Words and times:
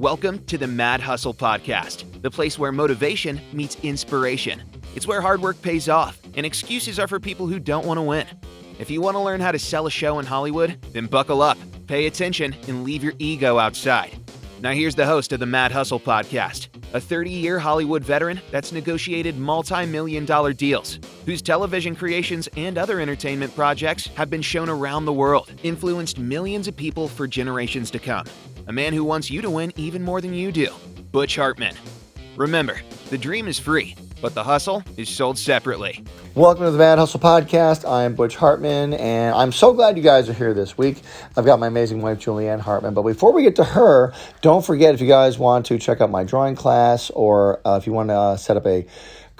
Welcome 0.00 0.42
to 0.46 0.56
the 0.56 0.66
Mad 0.66 1.02
Hustle 1.02 1.34
Podcast, 1.34 2.22
the 2.22 2.30
place 2.30 2.58
where 2.58 2.72
motivation 2.72 3.38
meets 3.52 3.76
inspiration. 3.82 4.62
It's 4.94 5.06
where 5.06 5.20
hard 5.20 5.42
work 5.42 5.60
pays 5.60 5.90
off 5.90 6.18
and 6.34 6.46
excuses 6.46 6.98
are 6.98 7.06
for 7.06 7.20
people 7.20 7.46
who 7.46 7.58
don't 7.58 7.84
want 7.84 7.98
to 7.98 8.02
win. 8.02 8.26
If 8.78 8.90
you 8.90 9.02
want 9.02 9.16
to 9.16 9.20
learn 9.20 9.42
how 9.42 9.52
to 9.52 9.58
sell 9.58 9.86
a 9.86 9.90
show 9.90 10.18
in 10.18 10.24
Hollywood, 10.24 10.80
then 10.94 11.04
buckle 11.04 11.42
up, 11.42 11.58
pay 11.86 12.06
attention, 12.06 12.56
and 12.66 12.82
leave 12.82 13.04
your 13.04 13.12
ego 13.18 13.58
outside. 13.58 14.18
Now, 14.62 14.72
here's 14.72 14.94
the 14.94 15.04
host 15.04 15.34
of 15.34 15.40
the 15.40 15.44
Mad 15.44 15.70
Hustle 15.70 16.00
Podcast, 16.00 16.68
a 16.94 17.00
30 17.00 17.28
year 17.28 17.58
Hollywood 17.58 18.02
veteran 18.02 18.40
that's 18.50 18.72
negotiated 18.72 19.36
multi 19.36 19.84
million 19.84 20.24
dollar 20.24 20.54
deals, 20.54 20.98
whose 21.26 21.42
television 21.42 21.94
creations 21.94 22.48
and 22.56 22.78
other 22.78 23.00
entertainment 23.00 23.54
projects 23.54 24.06
have 24.06 24.30
been 24.30 24.40
shown 24.40 24.70
around 24.70 25.04
the 25.04 25.12
world, 25.12 25.52
influenced 25.62 26.18
millions 26.18 26.68
of 26.68 26.74
people 26.74 27.06
for 27.06 27.26
generations 27.26 27.90
to 27.90 27.98
come. 27.98 28.24
A 28.70 28.72
man 28.72 28.92
who 28.92 29.02
wants 29.02 29.32
you 29.32 29.42
to 29.42 29.50
win 29.50 29.72
even 29.74 30.00
more 30.00 30.20
than 30.20 30.32
you 30.32 30.52
do, 30.52 30.68
Butch 31.10 31.34
Hartman. 31.34 31.74
Remember, 32.36 32.80
the 33.08 33.18
dream 33.18 33.48
is 33.48 33.58
free, 33.58 33.96
but 34.22 34.32
the 34.32 34.44
hustle 34.44 34.84
is 34.96 35.08
sold 35.08 35.38
separately. 35.38 36.04
Welcome 36.36 36.66
to 36.66 36.70
the 36.70 36.78
Mad 36.78 36.96
Hustle 36.96 37.18
Podcast. 37.18 37.84
I 37.84 38.04
am 38.04 38.14
Butch 38.14 38.36
Hartman, 38.36 38.94
and 38.94 39.34
I'm 39.34 39.50
so 39.50 39.72
glad 39.72 39.96
you 39.96 40.04
guys 40.04 40.28
are 40.28 40.32
here 40.32 40.54
this 40.54 40.78
week. 40.78 41.02
I've 41.36 41.44
got 41.44 41.58
my 41.58 41.66
amazing 41.66 42.00
wife, 42.00 42.20
Julianne 42.20 42.60
Hartman. 42.60 42.94
But 42.94 43.02
before 43.02 43.32
we 43.32 43.42
get 43.42 43.56
to 43.56 43.64
her, 43.64 44.14
don't 44.40 44.64
forget 44.64 44.94
if 44.94 45.00
you 45.00 45.08
guys 45.08 45.36
want 45.36 45.66
to 45.66 45.76
check 45.76 46.00
out 46.00 46.12
my 46.12 46.22
drawing 46.22 46.54
class 46.54 47.10
or 47.10 47.60
uh, 47.66 47.76
if 47.76 47.88
you 47.88 47.92
want 47.92 48.10
to 48.10 48.14
uh, 48.14 48.36
set 48.36 48.56
up 48.56 48.66
a 48.66 48.86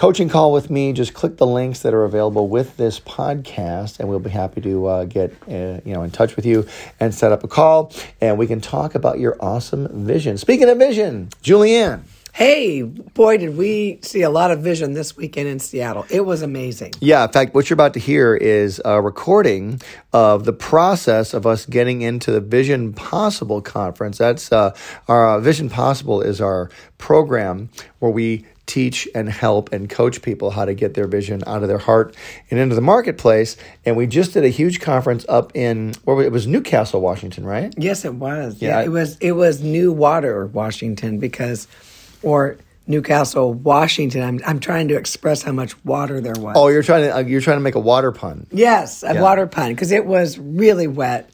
coaching 0.00 0.30
call 0.30 0.50
with 0.50 0.70
me, 0.70 0.94
just 0.94 1.12
click 1.12 1.36
the 1.36 1.46
links 1.46 1.80
that 1.80 1.92
are 1.92 2.04
available 2.04 2.48
with 2.48 2.78
this 2.78 2.98
podcast, 2.98 4.00
and 4.00 4.08
we'll 4.08 4.18
be 4.18 4.30
happy 4.30 4.62
to 4.62 4.86
uh, 4.86 5.04
get 5.04 5.30
uh, 5.46 5.78
you 5.84 5.92
know 5.92 6.02
in 6.02 6.10
touch 6.10 6.36
with 6.36 6.46
you 6.46 6.66
and 6.98 7.14
set 7.14 7.32
up 7.32 7.44
a 7.44 7.48
call, 7.48 7.92
and 8.18 8.38
we 8.38 8.46
can 8.46 8.62
talk 8.62 8.94
about 8.94 9.18
your 9.18 9.36
awesome 9.40 10.06
vision. 10.06 10.38
Speaking 10.38 10.70
of 10.70 10.78
vision, 10.78 11.28
Julianne. 11.42 12.00
Hey, 12.32 12.82
boy, 12.82 13.38
did 13.38 13.56
we 13.58 13.98
see 14.02 14.22
a 14.22 14.30
lot 14.30 14.52
of 14.52 14.60
vision 14.60 14.94
this 14.94 15.16
weekend 15.16 15.48
in 15.48 15.58
Seattle. 15.58 16.06
It 16.08 16.24
was 16.24 16.42
amazing. 16.42 16.94
Yeah, 17.00 17.24
in 17.24 17.30
fact, 17.30 17.54
what 17.54 17.68
you're 17.68 17.74
about 17.74 17.92
to 17.94 18.00
hear 18.00 18.34
is 18.36 18.80
a 18.84 19.02
recording 19.02 19.82
of 20.12 20.44
the 20.44 20.52
process 20.52 21.34
of 21.34 21.44
us 21.44 21.66
getting 21.66 22.02
into 22.02 22.30
the 22.30 22.40
Vision 22.40 22.92
Possible 22.92 23.60
conference. 23.60 24.16
That's 24.16 24.50
uh, 24.52 24.74
our 25.08 25.28
uh, 25.28 25.40
Vision 25.40 25.68
Possible 25.68 26.22
is 26.22 26.40
our 26.40 26.70
program 26.98 27.68
where 27.98 28.12
we 28.12 28.46
teach 28.66 29.08
and 29.14 29.28
help 29.28 29.72
and 29.72 29.90
coach 29.90 30.22
people 30.22 30.50
how 30.50 30.64
to 30.64 30.74
get 30.74 30.94
their 30.94 31.06
vision 31.06 31.42
out 31.46 31.62
of 31.62 31.68
their 31.68 31.78
heart 31.78 32.16
and 32.50 32.60
into 32.60 32.74
the 32.74 32.80
marketplace. 32.80 33.56
And 33.84 33.96
we 33.96 34.06
just 34.06 34.32
did 34.32 34.44
a 34.44 34.48
huge 34.48 34.80
conference 34.80 35.26
up 35.28 35.54
in 35.56 35.94
where 36.04 36.22
it 36.22 36.32
was 36.32 36.46
Newcastle, 36.46 37.00
Washington, 37.00 37.44
right? 37.44 37.74
Yes, 37.76 38.04
it 38.04 38.14
was. 38.14 38.60
Yeah, 38.60 38.78
yeah 38.78 38.84
it 38.84 38.88
was. 38.90 39.16
It 39.18 39.32
was 39.32 39.60
New 39.60 39.92
Water, 39.92 40.46
Washington, 40.46 41.18
because 41.18 41.66
or 42.22 42.58
Newcastle, 42.86 43.52
Washington. 43.54 44.22
I'm 44.22 44.40
I'm 44.46 44.60
trying 44.60 44.88
to 44.88 44.96
express 44.96 45.42
how 45.42 45.52
much 45.52 45.82
water 45.84 46.20
there 46.20 46.34
was. 46.36 46.54
Oh, 46.56 46.68
you're 46.68 46.82
trying 46.82 47.04
to 47.04 47.16
uh, 47.16 47.20
you're 47.20 47.40
trying 47.40 47.58
to 47.58 47.62
make 47.62 47.74
a 47.74 47.80
water 47.80 48.12
pun. 48.12 48.46
Yes, 48.50 49.02
a 49.02 49.14
yeah. 49.14 49.22
water 49.22 49.46
pun 49.46 49.72
because 49.72 49.92
it 49.92 50.06
was 50.06 50.38
really 50.38 50.86
wet 50.86 51.30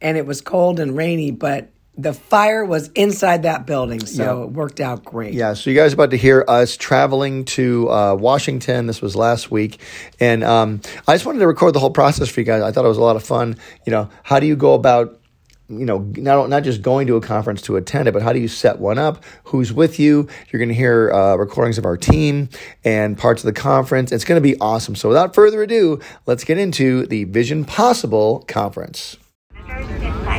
and 0.00 0.16
it 0.16 0.26
was 0.26 0.40
cold 0.40 0.80
and 0.80 0.96
rainy, 0.96 1.30
but 1.30 1.70
the 1.96 2.12
fire 2.12 2.64
was 2.64 2.88
inside 2.94 3.44
that 3.44 3.66
building, 3.66 4.04
so 4.04 4.42
it 4.42 4.50
worked 4.50 4.80
out 4.80 5.04
great. 5.04 5.34
Yeah, 5.34 5.54
so 5.54 5.70
you 5.70 5.76
guys 5.76 5.92
about 5.92 6.10
to 6.10 6.16
hear 6.16 6.44
us 6.48 6.76
traveling 6.76 7.44
to 7.46 7.90
uh, 7.90 8.14
Washington. 8.14 8.86
This 8.86 9.00
was 9.00 9.14
last 9.14 9.50
week, 9.50 9.78
and 10.18 10.42
um, 10.42 10.80
I 11.06 11.14
just 11.14 11.24
wanted 11.24 11.38
to 11.38 11.46
record 11.46 11.74
the 11.74 11.80
whole 11.80 11.90
process 11.90 12.28
for 12.28 12.40
you 12.40 12.46
guys. 12.46 12.62
I 12.62 12.72
thought 12.72 12.84
it 12.84 12.88
was 12.88 12.98
a 12.98 13.02
lot 13.02 13.16
of 13.16 13.22
fun. 13.22 13.56
You 13.86 13.92
know, 13.92 14.10
how 14.24 14.40
do 14.40 14.46
you 14.46 14.56
go 14.56 14.74
about 14.74 15.20
you 15.68 15.86
know, 15.86 15.98
not, 16.16 16.50
not 16.50 16.62
just 16.62 16.82
going 16.82 17.06
to 17.06 17.16
a 17.16 17.20
conference 17.20 17.62
to 17.62 17.76
attend 17.76 18.06
it, 18.06 18.12
but 18.12 18.22
how 18.22 18.32
do 18.32 18.38
you 18.38 18.48
set 18.48 18.78
one 18.78 18.98
up? 18.98 19.24
Who's 19.44 19.72
with 19.72 19.98
you? 19.98 20.28
You're 20.50 20.58
going 20.58 20.68
to 20.68 20.74
hear 20.74 21.10
uh, 21.10 21.36
recordings 21.36 21.78
of 21.78 21.86
our 21.86 21.96
team 21.96 22.50
and 22.84 23.16
parts 23.16 23.42
of 23.42 23.46
the 23.46 23.58
conference. 23.58 24.12
It's 24.12 24.24
going 24.24 24.36
to 24.36 24.46
be 24.46 24.58
awesome. 24.60 24.94
So 24.94 25.08
without 25.08 25.34
further 25.34 25.62
ado, 25.62 26.00
let's 26.26 26.44
get 26.44 26.58
into 26.58 27.06
the 27.06 27.24
Vision 27.24 27.64
Possible 27.64 28.44
conference. 28.46 29.16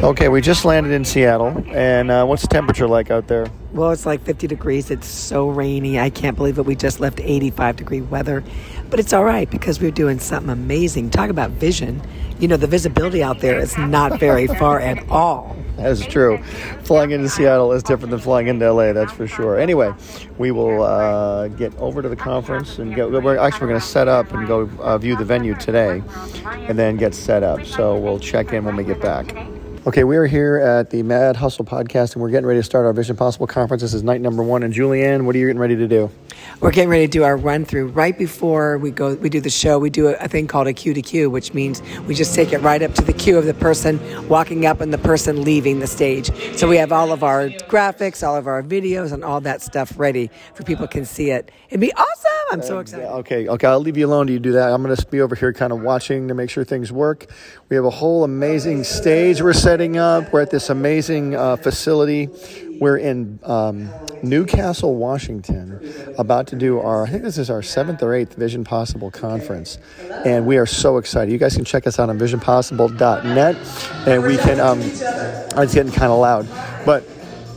Okay, 0.03 0.27
we 0.27 0.41
just 0.41 0.65
landed 0.65 0.91
in 0.91 1.05
Seattle, 1.05 1.63
and 1.69 2.11
uh, 2.11 2.25
what's 2.25 2.41
the 2.41 2.47
temperature 2.47 2.87
like 2.87 3.09
out 3.09 3.27
there? 3.27 3.47
Well, 3.71 3.91
it's 3.91 4.05
like 4.05 4.21
50 4.21 4.45
degrees. 4.45 4.91
It's 4.91 5.07
so 5.07 5.49
rainy. 5.49 5.99
I 5.99 6.09
can't 6.09 6.35
believe 6.35 6.59
it. 6.59 6.65
We 6.65 6.75
just 6.75 6.99
left 6.99 7.19
85 7.19 7.77
degree 7.77 8.01
weather, 8.01 8.43
but 8.89 8.99
it's 8.99 9.13
all 9.13 9.23
right 9.23 9.49
because 9.49 9.79
we're 9.79 9.91
doing 9.91 10.19
something 10.19 10.49
amazing. 10.51 11.09
Talk 11.09 11.29
about 11.29 11.51
vision. 11.51 12.01
You 12.39 12.47
know, 12.47 12.57
the 12.57 12.67
visibility 12.67 13.23
out 13.23 13.39
there 13.39 13.57
is 13.57 13.77
not 13.77 14.19
very 14.19 14.47
far 14.47 14.79
at 14.79 15.09
all. 15.09 15.55
That's 15.77 16.05
true. 16.05 16.37
Flying 16.83 17.11
into 17.11 17.29
Seattle 17.29 17.71
is 17.71 17.81
different 17.81 18.11
than 18.11 18.19
flying 18.19 18.47
into 18.47 18.71
LA, 18.71 18.93
that's 18.93 19.11
for 19.11 19.27
sure. 19.27 19.57
Anyway, 19.57 19.93
we 20.37 20.51
will 20.51 20.83
uh, 20.83 21.47
get 21.49 21.75
over 21.77 22.01
to 22.01 22.09
the 22.09 22.15
conference 22.15 22.79
and 22.79 22.93
get. 22.95 23.09
We're 23.09 23.37
actually 23.37 23.61
we're 23.61 23.69
going 23.69 23.81
to 23.81 23.87
set 23.87 24.07
up 24.07 24.31
and 24.33 24.45
go 24.47 24.69
uh, 24.79 24.97
view 24.97 25.15
the 25.15 25.25
venue 25.25 25.55
today, 25.55 26.03
and 26.45 26.77
then 26.77 26.97
get 26.97 27.15
set 27.15 27.43
up. 27.43 27.65
So 27.65 27.97
we'll 27.97 28.19
check 28.19 28.53
in 28.53 28.65
when 28.65 28.75
we 28.75 28.83
get 28.83 29.01
back. 29.01 29.54
Okay, 29.87 30.03
we 30.03 30.17
are 30.17 30.25
here 30.25 30.57
at 30.57 30.89
the 30.89 31.03
Mad 31.03 31.35
Hustle 31.35 31.63
podcast, 31.63 32.13
and 32.13 32.21
we're 32.23 32.31
getting 32.31 32.47
ready 32.47 32.57
to 32.57 32.63
start 32.63 32.87
our 32.87 32.93
Vision 32.93 33.15
Possible 33.15 33.45
conference. 33.45 33.83
This 33.83 33.93
is 33.93 34.01
night 34.01 34.19
number 34.19 34.41
one. 34.41 34.63
And 34.63 34.73
Julianne, 34.73 35.25
what 35.25 35.35
are 35.35 35.37
you 35.37 35.45
getting 35.45 35.59
ready 35.59 35.75
to 35.75 35.87
do? 35.87 36.09
We're 36.61 36.71
getting 36.71 36.89
ready 36.89 37.05
to 37.05 37.11
do 37.11 37.23
our 37.23 37.35
run 37.35 37.65
through 37.65 37.87
right 37.87 38.17
before 38.17 38.77
we 38.77 38.89
go. 38.89 39.15
We 39.15 39.29
do 39.29 39.41
the 39.41 39.49
show. 39.49 39.77
We 39.77 39.89
do 39.89 40.07
a, 40.07 40.27
thing 40.27 40.47
called 40.47 40.67
a 40.67 40.73
cue 40.73 40.93
to 40.93 41.01
cue, 41.01 41.29
which 41.29 41.53
means 41.53 41.81
we 42.07 42.15
just 42.15 42.33
take 42.33 42.53
it 42.53 42.59
right 42.59 42.81
up 42.81 42.93
to 42.93 43.01
the 43.01 43.13
cue 43.13 43.37
of 43.37 43.45
the 43.45 43.53
person 43.53 43.99
walking 44.29 44.65
up 44.65 44.79
and 44.79 44.93
the 44.93 44.97
person 44.97 45.43
leaving 45.43 45.79
the 45.79 45.87
stage. 45.87 46.31
So 46.57 46.67
we 46.67 46.77
have 46.77 46.91
all 46.91 47.11
of 47.11 47.23
our 47.23 47.49
graphics, 47.49 48.25
all 48.25 48.35
of 48.35 48.47
our 48.47 48.63
videos, 48.63 49.11
and 49.11 49.23
all 49.23 49.41
that 49.41 49.61
stuff 49.61 49.99
ready 49.99 50.29
for 50.53 50.63
people 50.63 50.87
can 50.87 51.05
see 51.05 51.29
it. 51.29 51.51
It'd 51.69 51.81
be 51.81 51.93
awesome. 51.93 52.31
I'm 52.51 52.61
so 52.61 52.79
excited. 52.79 53.07
Okay, 53.07 53.47
okay. 53.47 53.67
I'll 53.67 53.79
leave 53.79 53.97
you 53.97 54.05
alone. 54.05 54.27
Do 54.27 54.33
you 54.33 54.39
do 54.39 54.51
that? 54.53 54.71
I'm 54.71 54.83
going 54.83 54.95
to 54.95 55.05
be 55.07 55.19
over 55.19 55.35
here, 55.35 55.51
kind 55.51 55.73
of 55.73 55.81
watching 55.81 56.27
to 56.27 56.35
make 56.35 56.49
sure 56.49 56.63
things 56.63 56.91
work. 56.91 57.25
We 57.69 57.75
have 57.75 57.85
a 57.85 57.89
whole 57.89 58.23
amazing 58.23 58.83
stage 58.83 59.41
we're 59.41 59.53
setting 59.53 59.97
up. 59.97 60.31
We're 60.31 60.41
at 60.41 60.51
this 60.51 60.69
amazing 60.69 61.35
uh, 61.35 61.55
facility. 61.57 62.29
We're 62.79 62.97
in 62.97 63.39
um, 63.43 63.89
Newcastle, 64.21 64.95
Washington, 64.95 65.79
about 66.17 66.47
to 66.47 66.55
do 66.55 66.79
our, 66.79 67.05
I 67.05 67.09
think 67.09 67.23
this 67.23 67.37
is 67.37 67.49
our 67.49 67.61
seventh 67.61 68.01
or 68.03 68.13
eighth 68.13 68.35
Vision 68.35 68.63
Possible 68.63 69.11
conference. 69.11 69.77
And 70.25 70.45
we 70.45 70.57
are 70.57 70.65
so 70.65 70.97
excited. 70.97 71.31
You 71.31 71.37
guys 71.37 71.55
can 71.55 71.65
check 71.65 71.87
us 71.87 71.99
out 71.99 72.09
on 72.09 72.17
visionpossible.net. 72.17 74.07
And 74.07 74.23
we 74.23 74.37
can, 74.37 74.59
um, 74.59 74.79
it's 74.81 75.73
getting 75.73 75.91
kind 75.91 76.11
of 76.11 76.19
loud. 76.19 76.47
But 76.85 77.03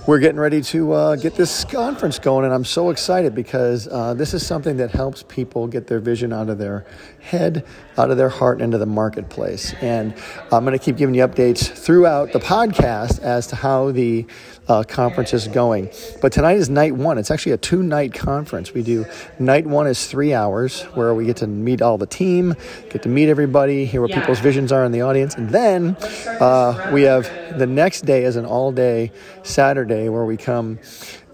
we're 0.09 0.21
getting 0.21 0.41
ready 0.41 0.63
to 0.63 0.93
uh, 0.95 1.17
get 1.17 1.35
this 1.35 1.67
conference 1.67 2.19
going, 2.19 2.47
and 2.47 2.55
I'm 2.55 2.65
so 2.65 2.89
excited 2.89 3.35
because 3.35 3.87
uh, 3.89 4.15
this 4.15 4.33
is 4.33 4.47
something 4.47 4.79
that 4.79 4.91
helps 4.91 5.23
people 5.23 5.67
get 5.67 5.87
their 5.87 6.01
vision 6.01 6.33
out 6.33 6.49
of 6.49 6.57
their 6.57 6.87
head, 7.21 7.67
out 7.99 8.11
of 8.11 8.17
their 8.17 8.31
heart, 8.31 8.63
into 8.63 8.79
the 8.79 8.87
marketplace. 8.87 9.75
And 9.83 10.15
I'm 10.51 10.65
going 10.65 10.73
to 10.73 10.83
keep 10.83 10.97
giving 10.97 11.15
you 11.15 11.29
updates 11.29 11.69
throughout 11.69 12.33
the 12.33 12.39
podcast 12.39 13.21
as 13.21 13.49
to 13.49 13.57
how 13.57 13.91
the 13.91 14.27
uh, 14.69 14.83
conference 14.83 15.33
is 15.33 15.49
going. 15.49 15.91
But 16.21 16.33
tonight 16.33 16.59
is 16.59 16.69
night 16.69 16.95
one. 16.95 17.19
It's 17.19 17.31
actually 17.31 17.53
a 17.53 17.57
two 17.57 17.83
night 17.83 18.13
conference. 18.13 18.75
We 18.75 18.83
do 18.83 19.07
night 19.39 19.67
one 19.67 19.87
is 19.87 20.07
three 20.07 20.35
hours 20.35 20.83
where 20.95 21.15
we 21.15 21.25
get 21.25 21.37
to 21.39 21.47
meet 21.47 21.81
all 21.83 21.99
the 21.99 22.07
team, 22.07 22.55
get 22.91 23.03
to 23.03 23.09
meet 23.09 23.29
everybody, 23.29 23.87
hear 23.87 24.01
what 24.01 24.11
yeah. 24.11 24.21
people's 24.21 24.41
visions 24.41 24.71
are 24.71 24.85
in 24.85 24.93
the 24.93 25.01
audience. 25.01 25.35
And 25.35 25.51
then 25.51 25.97
uh, 26.41 26.91
we 26.93 27.03
have 27.03 27.25
the 27.59 27.67
next 27.67 28.03
day 28.03 28.25
is 28.25 28.37
an 28.37 28.45
all 28.45 28.71
day 28.73 29.11
Saturday 29.43 30.09
where 30.09 30.25
we 30.25 30.37
come 30.37 30.79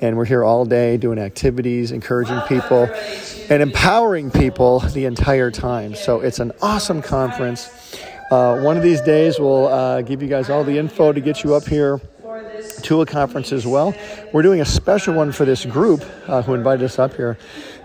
and 0.01 0.17
we're 0.17 0.25
here 0.25 0.45
all 0.45 0.65
day 0.65 0.97
doing 0.97 1.19
activities, 1.19 1.91
encouraging 1.91 2.41
people, 2.43 2.89
and 3.49 3.63
empowering 3.63 4.31
people 4.31 4.81
the 4.81 5.07
entire 5.07 5.51
time. 5.51 5.95
So 5.95 6.21
it's 6.21 6.41
an 6.41 6.53
awesome 6.61 7.01
conference. 7.01 7.71
Uh, 8.31 8.61
one 8.61 8.77
of 8.77 8.83
these 8.83 9.01
days, 9.01 9.39
we'll 9.39 9.67
uh, 9.67 10.03
give 10.03 10.23
you 10.23 10.29
guys 10.29 10.51
all 10.51 10.65
the 10.65 10.79
info 10.79 11.13
to 11.13 11.21
get 11.21 11.45
you 11.45 11.55
up 11.55 11.65
here 11.65 12.01
to 12.85 13.01
a 13.01 13.07
conference 13.07 13.53
as 13.53 13.67
well. 13.67 13.95
We're 14.33 14.43
doing 14.43 14.61
a 14.61 14.65
special 14.65 15.15
one 15.15 15.33
for 15.33 15.45
this 15.45 15.65
group 15.65 16.05
uh, 16.27 16.43
who 16.43 16.55
invited 16.55 16.85
us 16.85 16.99
up 16.99 17.15
here. 17.15 17.37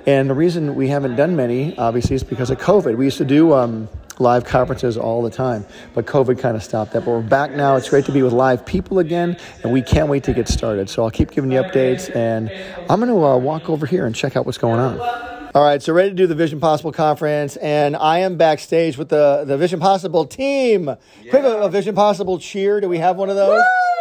And 0.06 0.30
the 0.30 0.34
reason 0.34 0.76
we 0.76 0.88
haven't 0.88 1.16
done 1.16 1.36
many, 1.36 1.78
obviously, 1.78 2.16
is 2.16 2.24
because 2.24 2.50
of 2.50 2.58
COVID. 2.60 2.98
We 2.98 3.06
used 3.06 3.18
to 3.18 3.26
do 3.26 3.54
um, 3.54 3.90
live 4.18 4.44
conferences 4.44 4.98
all 4.98 5.22
the 5.22 5.30
time, 5.30 5.66
but 5.94 6.06
COVID 6.06 6.40
kind 6.40 6.56
of 6.56 6.64
stopped 6.64 6.94
that. 6.94 7.06
But 7.06 7.12
we're 7.12 7.22
back 7.22 7.52
now. 7.52 7.76
It's 7.76 7.90
great 7.90 8.06
to 8.06 8.12
be 8.12 8.22
with 8.22 8.34
live 8.34 8.66
people 8.66 9.00
again, 9.00 9.38
and 9.64 9.72
we 9.72 9.82
can't 9.82 10.10
wait 10.10 10.24
to 10.26 10.34
get 10.34 10.48
started. 10.48 10.90
So 10.90 11.04
I'll 11.04 11.12
keep 11.12 11.32
giving 11.32 11.52
you 11.52 11.62
updates, 11.62 12.14
and 12.16 12.50
I'm 12.90 13.00
going 13.00 13.12
to 13.12 13.24
uh, 13.26 13.38
walk 13.38 13.70
over 13.70 13.86
here 13.86 14.06
and 14.06 14.16
check 14.16 14.36
out 14.36 14.46
what's 14.46 14.58
going 14.58 14.80
on. 14.80 15.00
All 15.56 15.64
right, 15.64 15.82
so 15.82 15.94
ready 15.94 16.10
to 16.10 16.16
do 16.16 16.28
the 16.28 16.36
Vision 16.36 16.60
Possible 16.60 16.92
conference, 16.92 17.56
and 17.58 17.96
I 17.96 18.20
am 18.20 18.38
backstage 18.38 18.98
with 18.98 19.10
the, 19.10 19.46
the 19.46 19.58
Vision 19.58 19.80
Possible 19.80 20.26
team. 20.26 20.86
Yeah. 20.86 21.30
Quick, 21.32 21.44
a 21.44 21.70
Vision 21.70 21.96
Possible 21.96 22.38
cheer. 22.38 22.80
Do 22.80 22.88
we 22.88 23.00
have 23.00 23.16
one 23.16 23.30
of 23.30 23.36
those? 23.36 23.58
Woo! 23.58 23.99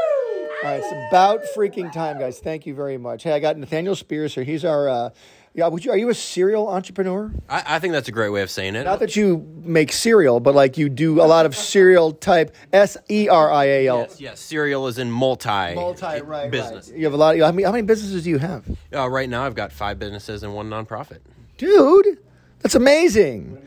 All 0.64 0.70
right, 0.70 0.81
it's 0.82 0.93
about 1.10 1.40
freaking 1.56 1.93
time, 1.93 2.19
guys. 2.19 2.40
Thank 2.40 2.66
you 2.66 2.75
very 2.75 2.99
much. 2.99 3.22
Hey, 3.22 3.32
I 3.32 3.38
got 3.38 3.56
Nathaniel 3.56 3.94
Spears 3.94 4.34
here. 4.34 4.43
He's 4.43 4.64
our 4.64 4.88
uh, 4.88 5.10
Yeah, 5.55 5.69
would 5.69 5.84
you, 5.84 5.93
are 5.93 5.96
you 5.96 6.08
a 6.08 6.14
serial 6.14 6.69
entrepreneur? 6.69 7.32
I, 7.49 7.62
I 7.76 7.78
think 7.78 7.93
that's 7.93 8.08
a 8.08 8.12
great 8.12 8.31
way 8.31 8.43
of 8.43 8.50
saying 8.50 8.75
it. 8.75 8.82
Not 8.82 8.99
that 8.99 9.14
you 9.14 9.38
make 9.62 9.93
cereal, 9.93 10.40
but 10.40 10.56
like 10.56 10.76
you 10.76 10.88
do 10.88 11.20
a 11.22 11.26
lot 11.26 11.46
of 11.46 11.55
serial 11.55 12.10
type 12.12 12.56
S 12.72 12.96
E 13.08 13.28
R 13.28 13.52
I 13.52 13.64
A 13.66 13.87
L. 13.87 13.99
yes, 14.00 14.20
yes, 14.20 14.40
cereal 14.40 14.88
is 14.88 14.99
in 14.99 15.12
multi 15.12 15.49
Multi, 15.76 16.22
right, 16.22 16.50
business. 16.50 16.88
right. 16.88 16.99
You 16.99 17.04
have 17.04 17.14
a 17.14 17.16
lot. 17.16 17.37
Of, 17.37 17.40
how, 17.43 17.52
many, 17.52 17.62
how 17.62 17.70
many 17.72 17.82
businesses 17.82 18.25
do 18.25 18.31
you 18.31 18.38
have, 18.38 18.64
Uh, 18.93 19.08
right 19.08 19.28
now, 19.28 19.44
I've 19.44 19.54
got 19.54 19.70
five 19.72 19.99
businesses 20.00 20.43
and 20.43 20.54
one 20.54 20.69
nonprofit. 20.69 21.19
dude? 21.56 22.19
That's 22.62 22.75
amazing. 22.75 23.64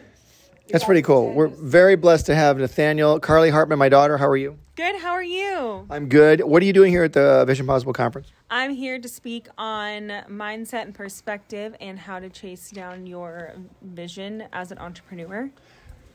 That's 0.69 0.83
pretty 0.83 1.01
cool. 1.01 1.31
We're 1.33 1.47
very 1.47 1.95
blessed 1.95 2.25
to 2.27 2.35
have 2.35 2.57
Nathaniel, 2.57 3.19
Carly 3.21 3.49
Hartman, 3.49 3.79
my 3.79 3.87
daughter. 3.89 4.17
How 4.17 4.27
are 4.27 4.37
you? 4.37 4.57
Good. 4.77 4.95
How 5.01 5.11
are 5.11 5.23
you? 5.23 5.85
I'm 5.89 6.07
good. 6.07 6.41
What 6.41 6.63
are 6.63 6.65
you 6.65 6.71
doing 6.71 6.93
here 6.93 7.03
at 7.03 7.11
the 7.11 7.43
Vision 7.45 7.67
Possible 7.67 7.91
conference? 7.91 8.31
I'm 8.49 8.71
here 8.71 8.99
to 8.99 9.07
speak 9.09 9.49
on 9.57 10.07
mindset 10.29 10.83
and 10.83 10.95
perspective 10.95 11.75
and 11.81 11.99
how 11.99 12.19
to 12.19 12.29
chase 12.29 12.71
down 12.71 13.05
your 13.05 13.53
vision 13.81 14.45
as 14.53 14.71
an 14.71 14.77
entrepreneur. 14.77 15.51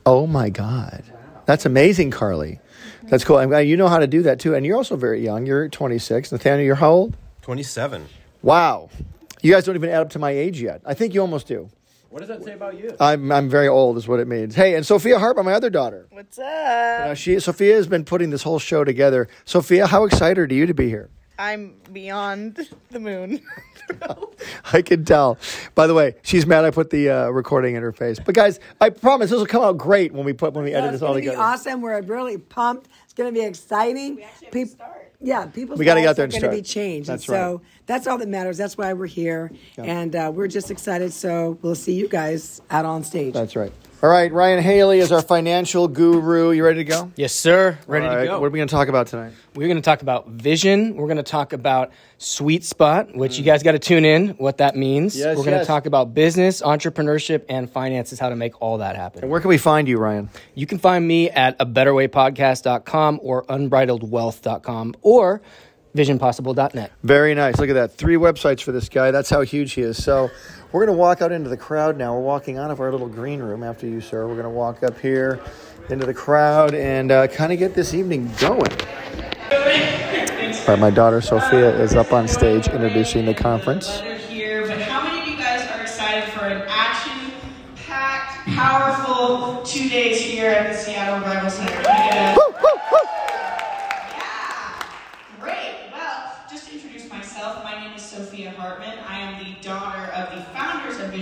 Oh 0.07 0.25
my 0.25 0.49
God, 0.49 1.03
that's 1.45 1.67
amazing, 1.67 2.09
Carly. 2.09 2.59
That's 3.03 3.23
cool. 3.23 3.37
I'm 3.37 3.49
glad 3.49 3.59
uh, 3.59 3.61
you 3.61 3.77
know 3.77 3.89
how 3.89 3.99
to 3.99 4.07
do 4.07 4.23
that 4.23 4.39
too. 4.39 4.55
And 4.55 4.65
you're 4.65 4.77
also 4.77 4.95
very 4.95 5.23
young. 5.23 5.45
You're 5.45 5.69
26. 5.69 6.31
Nathaniel, 6.31 6.65
you're 6.65 6.75
how 6.75 6.91
old? 6.91 7.17
27. 7.43 8.07
Wow. 8.41 8.89
You 9.43 9.53
guys 9.53 9.65
don't 9.65 9.75
even 9.75 9.89
add 9.91 10.01
up 10.01 10.09
to 10.11 10.19
my 10.19 10.31
age 10.31 10.59
yet. 10.59 10.81
I 10.83 10.95
think 10.95 11.13
you 11.13 11.21
almost 11.21 11.47
do. 11.47 11.69
What 12.09 12.19
does 12.19 12.29
that 12.29 12.43
say 12.43 12.53
about 12.53 12.77
you? 12.79 12.95
I'm 12.99 13.31
I'm 13.31 13.49
very 13.49 13.67
old, 13.67 13.97
is 13.97 14.07
what 14.07 14.19
it 14.19 14.27
means. 14.27 14.55
Hey, 14.55 14.75
and 14.75 14.85
Sophia 14.85 15.19
Hartman, 15.19 15.45
my 15.45 15.53
other 15.53 15.69
daughter. 15.69 16.07
What's 16.09 16.39
up? 16.39 16.45
Uh, 16.45 17.13
she 17.13 17.39
Sophia 17.39 17.75
has 17.75 17.87
been 17.87 18.05
putting 18.05 18.29
this 18.29 18.43
whole 18.43 18.59
show 18.59 18.83
together. 18.83 19.27
Sophia, 19.45 19.87
how 19.87 20.05
excited 20.05 20.51
are 20.51 20.55
you 20.55 20.65
to 20.65 20.73
be 20.73 20.87
here? 20.87 21.09
I'm 21.39 21.75
beyond 21.93 22.67
the 22.89 22.99
moon. 22.99 23.39
I 24.73 24.81
can 24.81 25.05
tell. 25.05 25.37
By 25.75 25.87
the 25.87 25.93
way, 25.93 26.15
she's 26.23 26.45
mad 26.45 26.65
I 26.65 26.71
put 26.71 26.89
the 26.89 27.09
uh, 27.09 27.29
recording 27.29 27.75
in 27.75 27.81
her 27.83 27.91
face. 27.91 28.19
But 28.23 28.35
guys, 28.35 28.59
I 28.81 28.89
promise 28.89 29.29
this 29.29 29.39
will 29.39 29.45
come 29.45 29.63
out 29.63 29.77
great 29.77 30.11
when 30.13 30.25
we 30.25 30.33
put 30.33 30.53
when 30.53 30.65
we 30.65 30.73
edit 30.73 30.85
it's 30.93 30.93
this 30.93 31.01
all 31.01 31.13
going 31.13 31.23
to 31.23 31.29
be 31.29 31.31
together. 31.31 31.43
awesome. 31.43 31.81
We're 31.81 32.01
really 32.01 32.37
pumped. 32.37 32.89
It's 33.05 33.13
going 33.13 33.33
to 33.33 33.39
be 33.39 33.45
exciting. 33.45 34.23
Peop- 34.51 34.81
Yeah, 35.21 35.45
people. 35.47 35.75
We 35.77 35.85
gotta 35.85 36.01
get 36.01 36.07
lives 36.07 36.09
out 36.09 36.15
there 36.17 36.23
are 36.23 36.25
and 36.25 36.41
going 36.41 36.55
to 36.55 36.57
be 36.57 36.61
changed. 36.61 37.09
That's 37.09 37.27
and 37.27 37.35
so 37.35 37.61
that's 37.85 38.07
all 38.07 38.17
that 38.19 38.27
matters. 38.27 38.57
That's 38.57 38.77
why 38.77 38.93
we're 38.93 39.07
here, 39.07 39.51
and 39.77 40.15
uh, 40.15 40.31
we're 40.33 40.47
just 40.47 40.69
excited. 40.69 41.11
So 41.13 41.57
we'll 41.61 41.73
see 41.75 41.93
you 41.93 42.07
guys 42.07 42.61
out 42.69 42.85
on 42.85 43.03
stage. 43.03 43.33
That's 43.33 43.55
right. 43.55 43.71
All 44.03 44.09
right, 44.09 44.31
Ryan 44.31 44.61
Haley 44.61 44.99
is 44.99 45.11
our 45.11 45.23
financial 45.23 45.87
guru. 45.87 46.51
You 46.51 46.63
ready 46.63 46.77
to 46.77 46.83
go? 46.83 47.11
Yes, 47.15 47.33
sir. 47.33 47.79
Ready 47.87 48.05
All 48.05 48.15
to 48.15 48.25
go. 48.25 48.39
What 48.39 48.45
are 48.45 48.49
we 48.51 48.59
going 48.59 48.67
to 48.67 48.71
talk 48.71 48.89
about 48.89 49.07
tonight? 49.07 49.33
We're 49.55 49.65
going 49.65 49.77
to 49.77 49.81
talk 49.81 50.03
about 50.03 50.27
vision. 50.27 50.95
We're 50.95 51.07
going 51.07 51.17
to 51.17 51.23
talk 51.23 51.51
about 51.51 51.89
sweet 52.19 52.63
spot, 52.63 53.15
which 53.15 53.39
you 53.39 53.43
guys 53.43 53.63
got 53.63 53.71
to 53.71 53.79
tune 53.79 54.05
in 54.05 54.29
what 54.37 54.59
that 54.59 54.75
means. 54.75 55.15
Mm. 55.15 55.19
Yes, 55.19 55.25
We're 55.29 55.45
going 55.45 55.55
to 55.55 55.61
yes. 55.61 55.67
talk 55.67 55.87
about 55.87 56.13
business, 56.13 56.61
entrepreneurship, 56.61 57.45
and 57.49 57.67
finances, 57.67 58.19
how 58.19 58.29
to 58.29 58.35
make 58.35 58.61
all 58.61 58.77
that 58.77 58.95
happen. 58.95 59.23
And 59.23 59.31
where 59.31 59.41
can 59.41 59.49
we 59.49 59.57
find 59.57 59.87
you, 59.87 59.97
Ryan? 59.97 60.29
You 60.53 60.67
can 60.67 60.77
find 60.77 61.07
me 61.07 61.31
at 61.31 61.55
a 61.59 61.65
betterwaypodcast.com 61.65 63.19
or 63.23 63.45
unbridledwealth.com 63.45 64.93
or 65.01 65.41
visionpossible.net. 65.97 66.91
Very 67.03 67.33
nice. 67.35 67.57
Look 67.59 67.69
at 67.69 67.73
that. 67.73 67.93
Three 67.93 68.15
websites 68.15 68.61
for 68.61 68.71
this 68.71 68.87
guy. 68.89 69.11
That's 69.11 69.29
how 69.29 69.41
huge 69.41 69.73
he 69.73 69.81
is. 69.81 70.01
So 70.01 70.29
we're 70.71 70.85
going 70.85 70.95
to 70.95 70.99
walk 70.99 71.21
out 71.21 71.31
into 71.31 71.49
the 71.49 71.57
crowd 71.57 71.97
now. 71.97 72.13
We're 72.15 72.21
walking 72.21 72.57
out 72.57 72.71
of 72.71 72.79
our 72.79 72.91
little 72.91 73.09
green 73.09 73.41
room 73.41 73.63
after 73.63 73.87
you, 73.87 73.99
sir. 74.01 74.25
We're 74.27 74.33
going 74.35 74.43
to 74.45 74.49
walk 74.49 74.83
up 74.83 74.99
here 74.99 75.39
into 75.89 76.05
the 76.05 76.13
crowd 76.13 76.73
and 76.75 77.11
uh, 77.11 77.27
kind 77.27 77.51
of 77.51 77.59
get 77.59 77.73
this 77.73 77.93
evening 77.93 78.31
going. 78.39 78.71
All 79.51 80.73
right, 80.73 80.79
my 80.79 80.89
daughter 80.89 81.21
Sophia 81.21 81.69
is 81.81 81.95
up 81.95 82.11
on 82.11 82.27
stage 82.27 82.67
introducing 82.67 83.25
the 83.25 83.33
conference. 83.33 83.99
letter 84.01 84.15
here, 84.17 84.67
but 84.67 84.81
how 84.81 85.01
many 85.03 85.21
of 85.21 85.27
you 85.27 85.37
guys 85.37 85.65
are 85.71 85.81
excited 85.81 86.29
for 86.33 86.43
an 86.45 86.61
action-packed, 86.67 88.45
powerful 88.49 89.63
two 89.63 89.87
days 89.87 90.19
here 90.19 90.51
at 90.51 90.73
the 90.73 90.77
Seattle 90.77 91.19
Revival 91.19 91.49
Center? 91.49 91.71
Can 91.71 91.85
I 91.87 92.09
get 92.09 92.37
a- 92.37 92.41
Yeah, 94.17 94.83
great. 95.39 95.75
Well, 95.93 96.33
just 96.51 96.67
to 96.67 96.73
introduce 96.75 97.09
myself, 97.09 97.63
my 97.63 97.79
name 97.79 97.93
is 97.95 98.01
Sophia 98.01 98.51
Hartman. 98.51 98.99
I 99.07 99.19
am 99.21 99.41
the 99.41 99.55
daughter 99.61 100.11
of 100.11 100.35
the 100.37 100.43
founders 100.51 100.99
of 100.99 101.13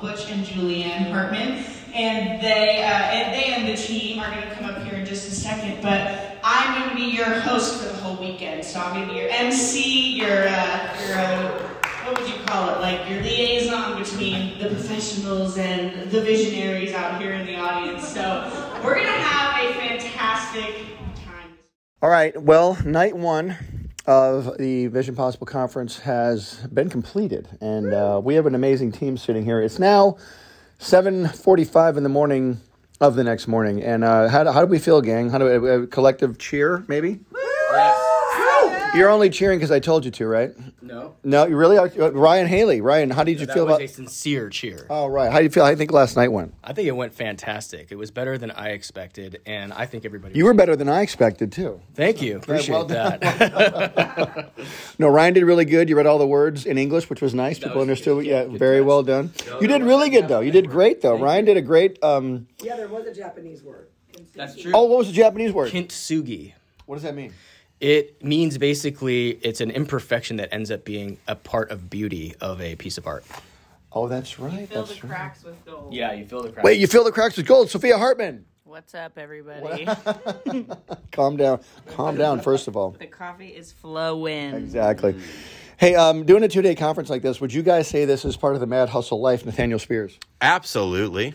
Butch 0.00 0.30
and 0.30 0.44
Julianne 0.44 1.10
Hartman, 1.10 1.64
and 1.94 2.40
they 2.42 2.82
uh, 2.82 2.88
and 2.88 3.34
they 3.34 3.54
and 3.54 3.68
the 3.68 3.76
team 3.80 4.20
are 4.20 4.30
going 4.30 4.42
to 4.48 4.54
come 4.54 4.66
up 4.66 4.82
here 4.82 4.94
in 4.94 5.06
just 5.06 5.28
a 5.28 5.34
second. 5.34 5.82
But 5.82 6.38
I'm 6.42 6.78
going 6.78 6.90
to 6.90 6.96
be 6.96 7.16
your 7.16 7.40
host 7.40 7.80
for 7.80 7.88
the 7.88 7.94
whole 7.94 8.16
weekend, 8.16 8.64
so 8.64 8.80
I'm 8.80 8.94
going 8.94 9.08
to 9.08 9.14
be 9.14 9.20
your 9.20 9.30
MC, 9.30 10.18
your 10.18 10.48
uh, 10.48 10.96
your 11.06 11.18
uh, 11.18 11.58
what 12.06 12.20
would 12.20 12.28
you 12.28 12.38
call 12.44 12.70
it? 12.70 12.80
Like 12.80 13.08
your 13.08 13.20
liaison 13.22 13.98
between 14.00 14.58
the 14.58 14.68
professionals 14.68 15.58
and 15.58 16.10
the 16.10 16.20
visionaries 16.20 16.92
out 16.92 17.20
here 17.20 17.32
in 17.32 17.46
the 17.46 17.56
audience. 17.56 18.06
So 18.06 18.50
we're 18.84 18.94
going 18.94 19.06
to 19.06 19.12
have 19.12 19.70
a 19.70 19.74
fantastic 19.74 20.76
time. 21.16 21.50
All 22.02 22.10
right. 22.10 22.40
Well, 22.40 22.78
night 22.84 23.16
one 23.16 23.56
of 24.06 24.56
the 24.58 24.86
Vision 24.86 25.14
Possible 25.14 25.46
conference 25.46 25.98
has 26.00 26.54
been 26.72 26.88
completed, 26.88 27.48
and 27.60 27.92
uh, 27.92 28.20
we 28.22 28.34
have 28.34 28.46
an 28.46 28.54
amazing 28.54 28.92
team 28.92 29.16
sitting 29.16 29.44
here. 29.44 29.60
It's 29.60 29.78
now 29.78 30.16
seven 30.78 31.28
forty-five 31.28 31.96
in 31.96 32.02
the 32.02 32.08
morning 32.08 32.60
of 33.00 33.16
the 33.16 33.24
next 33.24 33.46
morning, 33.46 33.82
and 33.82 34.04
uh, 34.04 34.28
how, 34.28 34.44
do, 34.44 34.50
how 34.52 34.60
do 34.60 34.66
we 34.66 34.78
feel, 34.78 35.02
gang? 35.02 35.30
How 35.30 35.38
do 35.38 35.60
we, 35.60 35.70
a 35.70 35.86
collective 35.86 36.38
cheer, 36.38 36.84
maybe? 36.88 37.20
You're 38.96 39.10
only 39.10 39.30
cheering 39.30 39.58
because 39.58 39.70
I 39.70 39.78
told 39.78 40.04
you 40.04 40.10
to, 40.12 40.26
right? 40.26 40.52
No. 40.82 41.14
No, 41.22 41.46
you 41.46 41.56
really 41.56 41.76
are. 41.76 41.90
uh, 41.98 42.10
Ryan 42.12 42.46
Haley, 42.46 42.80
Ryan, 42.80 43.10
how 43.10 43.24
did 43.24 43.38
you 43.40 43.46
That 43.46 43.54
feel 43.54 43.66
was 43.66 43.74
about? 43.76 43.82
a 43.82 43.88
sincere 43.88 44.48
cheer. 44.48 44.86
Oh, 44.88 45.06
right. 45.06 45.30
How 45.30 45.38
do 45.38 45.44
you 45.44 45.50
feel? 45.50 45.64
I 45.64 45.74
think 45.74 45.92
last 45.92 46.16
night 46.16 46.28
went? 46.32 46.54
I 46.64 46.72
think 46.72 46.88
it 46.88 46.92
went 46.92 47.12
fantastic. 47.12 47.88
It 47.90 47.96
was 47.96 48.10
better 48.10 48.38
than 48.38 48.50
I 48.52 48.70
expected, 48.70 49.40
and 49.46 49.72
I 49.72 49.86
think 49.86 50.04
everybody. 50.04 50.34
You 50.38 50.44
were 50.46 50.54
better 50.54 50.76
than 50.76 50.88
I 50.88 51.02
expected 51.02 51.52
too. 51.52 51.80
Thank 51.94 52.22
you. 52.22 52.36
Appreciate 52.38 52.74
well 52.74 52.84
that. 52.86 54.50
No, 54.98 55.08
Ryan 55.08 55.34
did 55.34 55.44
really 55.44 55.64
good. 55.66 55.88
You 55.90 55.96
read 55.96 56.06
all 56.06 56.18
the 56.18 56.26
words 56.26 56.64
in 56.64 56.78
English, 56.78 57.10
which 57.10 57.20
was 57.20 57.34
nice. 57.34 57.58
People 57.58 57.82
understood. 57.82 58.24
Yeah, 58.24 58.44
very 58.44 58.80
well 58.80 59.02
done. 59.02 59.32
You 59.60 59.68
did 59.68 59.82
really 59.82 60.08
good, 60.08 60.26
though. 60.28 60.40
You 60.40 60.50
did 60.50 60.70
great, 60.70 61.02
though. 61.02 61.18
Ryan 61.18 61.44
did 61.44 61.56
a 61.56 61.62
great. 61.62 62.02
Um, 62.02 62.46
Yeah, 62.62 62.76
there 62.76 62.88
was 62.88 63.06
a 63.06 63.12
Japanese 63.14 63.62
word. 63.62 63.88
That's 64.34 64.56
true. 64.60 64.72
oh, 64.74 64.84
what 64.84 64.98
was 64.98 65.06
the 65.08 65.12
Japanese 65.12 65.52
word? 65.52 65.70
Kintsugi. 65.72 66.54
What 66.86 66.96
does 66.96 67.02
that 67.02 67.14
mean? 67.14 67.32
It 67.80 68.24
means 68.24 68.56
basically 68.58 69.30
it's 69.42 69.60
an 69.60 69.70
imperfection 69.70 70.36
that 70.38 70.52
ends 70.52 70.70
up 70.70 70.84
being 70.84 71.18
a 71.28 71.34
part 71.36 71.70
of 71.70 71.90
beauty 71.90 72.34
of 72.40 72.60
a 72.60 72.74
piece 72.76 72.96
of 72.98 73.06
art. 73.06 73.24
Oh, 73.92 74.08
that's 74.08 74.38
right. 74.38 74.60
You 74.60 74.66
fill 74.66 74.84
That's 74.84 75.00
the 75.00 75.06
right. 75.06 75.16
cracks 75.16 75.44
with 75.44 75.64
gold. 75.64 75.92
Yeah, 75.94 76.12
you 76.12 76.26
fill 76.26 76.42
the 76.42 76.50
cracks. 76.50 76.64
Wait, 76.64 76.78
you 76.80 76.86
fill 76.86 77.04
the 77.04 77.12
cracks 77.12 77.36
with 77.36 77.46
gold. 77.46 77.70
Sophia 77.70 77.96
Hartman. 77.98 78.44
What's 78.64 78.94
up, 78.94 79.16
everybody? 79.16 79.86
Calm 81.12 81.36
down. 81.36 81.60
Calm 81.94 82.16
down, 82.16 82.40
first 82.40 82.68
of 82.68 82.76
all. 82.76 82.90
the 82.90 83.06
coffee 83.06 83.48
is 83.48 83.72
flowing. 83.72 84.54
Exactly. 84.54 85.14
Hey, 85.78 85.94
um, 85.94 86.24
doing 86.24 86.42
a 86.42 86.48
two 86.48 86.62
day 86.62 86.74
conference 86.74 87.08
like 87.10 87.22
this, 87.22 87.40
would 87.40 87.52
you 87.52 87.62
guys 87.62 87.86
say 87.88 88.04
this 88.04 88.24
is 88.24 88.36
part 88.36 88.54
of 88.54 88.60
the 88.60 88.66
Mad 88.66 88.88
Hustle 88.88 89.20
life, 89.20 89.46
Nathaniel 89.46 89.78
Spears? 89.78 90.18
Absolutely. 90.40 91.34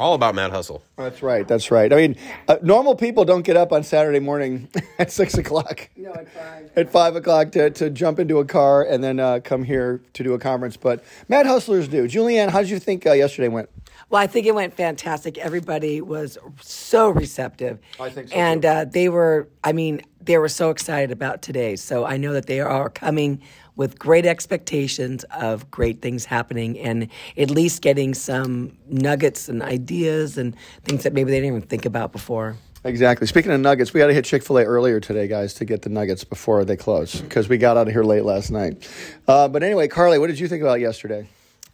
All 0.00 0.14
about 0.14 0.34
Mad 0.34 0.50
Hustle. 0.50 0.82
That's 0.96 1.22
right. 1.22 1.46
That's 1.46 1.70
right. 1.70 1.92
I 1.92 1.96
mean, 1.96 2.16
uh, 2.48 2.56
normal 2.62 2.94
people 2.96 3.26
don't 3.26 3.42
get 3.42 3.58
up 3.58 3.70
on 3.70 3.82
Saturday 3.82 4.18
morning 4.18 4.70
at 4.98 5.12
six 5.12 5.34
o'clock. 5.36 5.90
No, 5.94 6.10
at 6.14 6.26
five. 6.32 6.70
at 6.74 6.90
five 6.90 7.16
o'clock 7.16 7.52
to, 7.52 7.68
to 7.68 7.90
jump 7.90 8.18
into 8.18 8.38
a 8.38 8.46
car 8.46 8.82
and 8.82 9.04
then 9.04 9.20
uh, 9.20 9.40
come 9.44 9.62
here 9.62 10.00
to 10.14 10.24
do 10.24 10.32
a 10.32 10.38
conference. 10.38 10.78
But 10.78 11.04
Mad 11.28 11.44
Hustlers 11.44 11.86
do. 11.86 12.08
Julianne, 12.08 12.48
how 12.48 12.60
did 12.62 12.70
you 12.70 12.78
think 12.78 13.04
uh, 13.06 13.12
yesterday 13.12 13.48
went? 13.48 13.68
Well, 14.10 14.20
I 14.20 14.26
think 14.26 14.46
it 14.46 14.54
went 14.54 14.74
fantastic. 14.74 15.38
Everybody 15.38 16.00
was 16.00 16.36
so 16.60 17.10
receptive. 17.10 17.78
I 18.00 18.10
think 18.10 18.28
so, 18.28 18.34
And 18.34 18.64
uh, 18.66 18.84
they 18.84 19.08
were, 19.08 19.48
I 19.62 19.72
mean, 19.72 20.02
they 20.20 20.36
were 20.36 20.48
so 20.48 20.70
excited 20.70 21.12
about 21.12 21.42
today. 21.42 21.76
So 21.76 22.04
I 22.04 22.16
know 22.16 22.32
that 22.32 22.46
they 22.46 22.60
are 22.60 22.90
coming 22.90 23.40
with 23.76 23.98
great 24.00 24.26
expectations 24.26 25.24
of 25.30 25.70
great 25.70 26.02
things 26.02 26.24
happening 26.24 26.76
and 26.80 27.08
at 27.38 27.50
least 27.50 27.82
getting 27.82 28.12
some 28.12 28.76
nuggets 28.88 29.48
and 29.48 29.62
ideas 29.62 30.36
and 30.36 30.56
things 30.84 31.04
that 31.04 31.12
maybe 31.12 31.30
they 31.30 31.38
didn't 31.38 31.56
even 31.56 31.68
think 31.68 31.86
about 31.86 32.10
before. 32.10 32.56
Exactly. 32.82 33.26
Speaking 33.28 33.52
of 33.52 33.60
nuggets, 33.60 33.94
we 33.94 34.00
had 34.00 34.08
to 34.08 34.14
hit 34.14 34.24
Chick 34.24 34.42
fil 34.42 34.58
A 34.58 34.64
earlier 34.64 34.98
today, 34.98 35.28
guys, 35.28 35.54
to 35.54 35.64
get 35.64 35.82
the 35.82 35.88
nuggets 35.88 36.24
before 36.24 36.64
they 36.64 36.76
close 36.76 37.20
because 37.20 37.48
we 37.48 37.58
got 37.58 37.76
out 37.76 37.86
of 37.86 37.92
here 37.92 38.02
late 38.02 38.24
last 38.24 38.50
night. 38.50 38.88
Uh, 39.28 39.46
but 39.46 39.62
anyway, 39.62 39.86
Carly, 39.86 40.18
what 40.18 40.26
did 40.26 40.40
you 40.40 40.48
think 40.48 40.62
about 40.62 40.80
yesterday? 40.80 41.28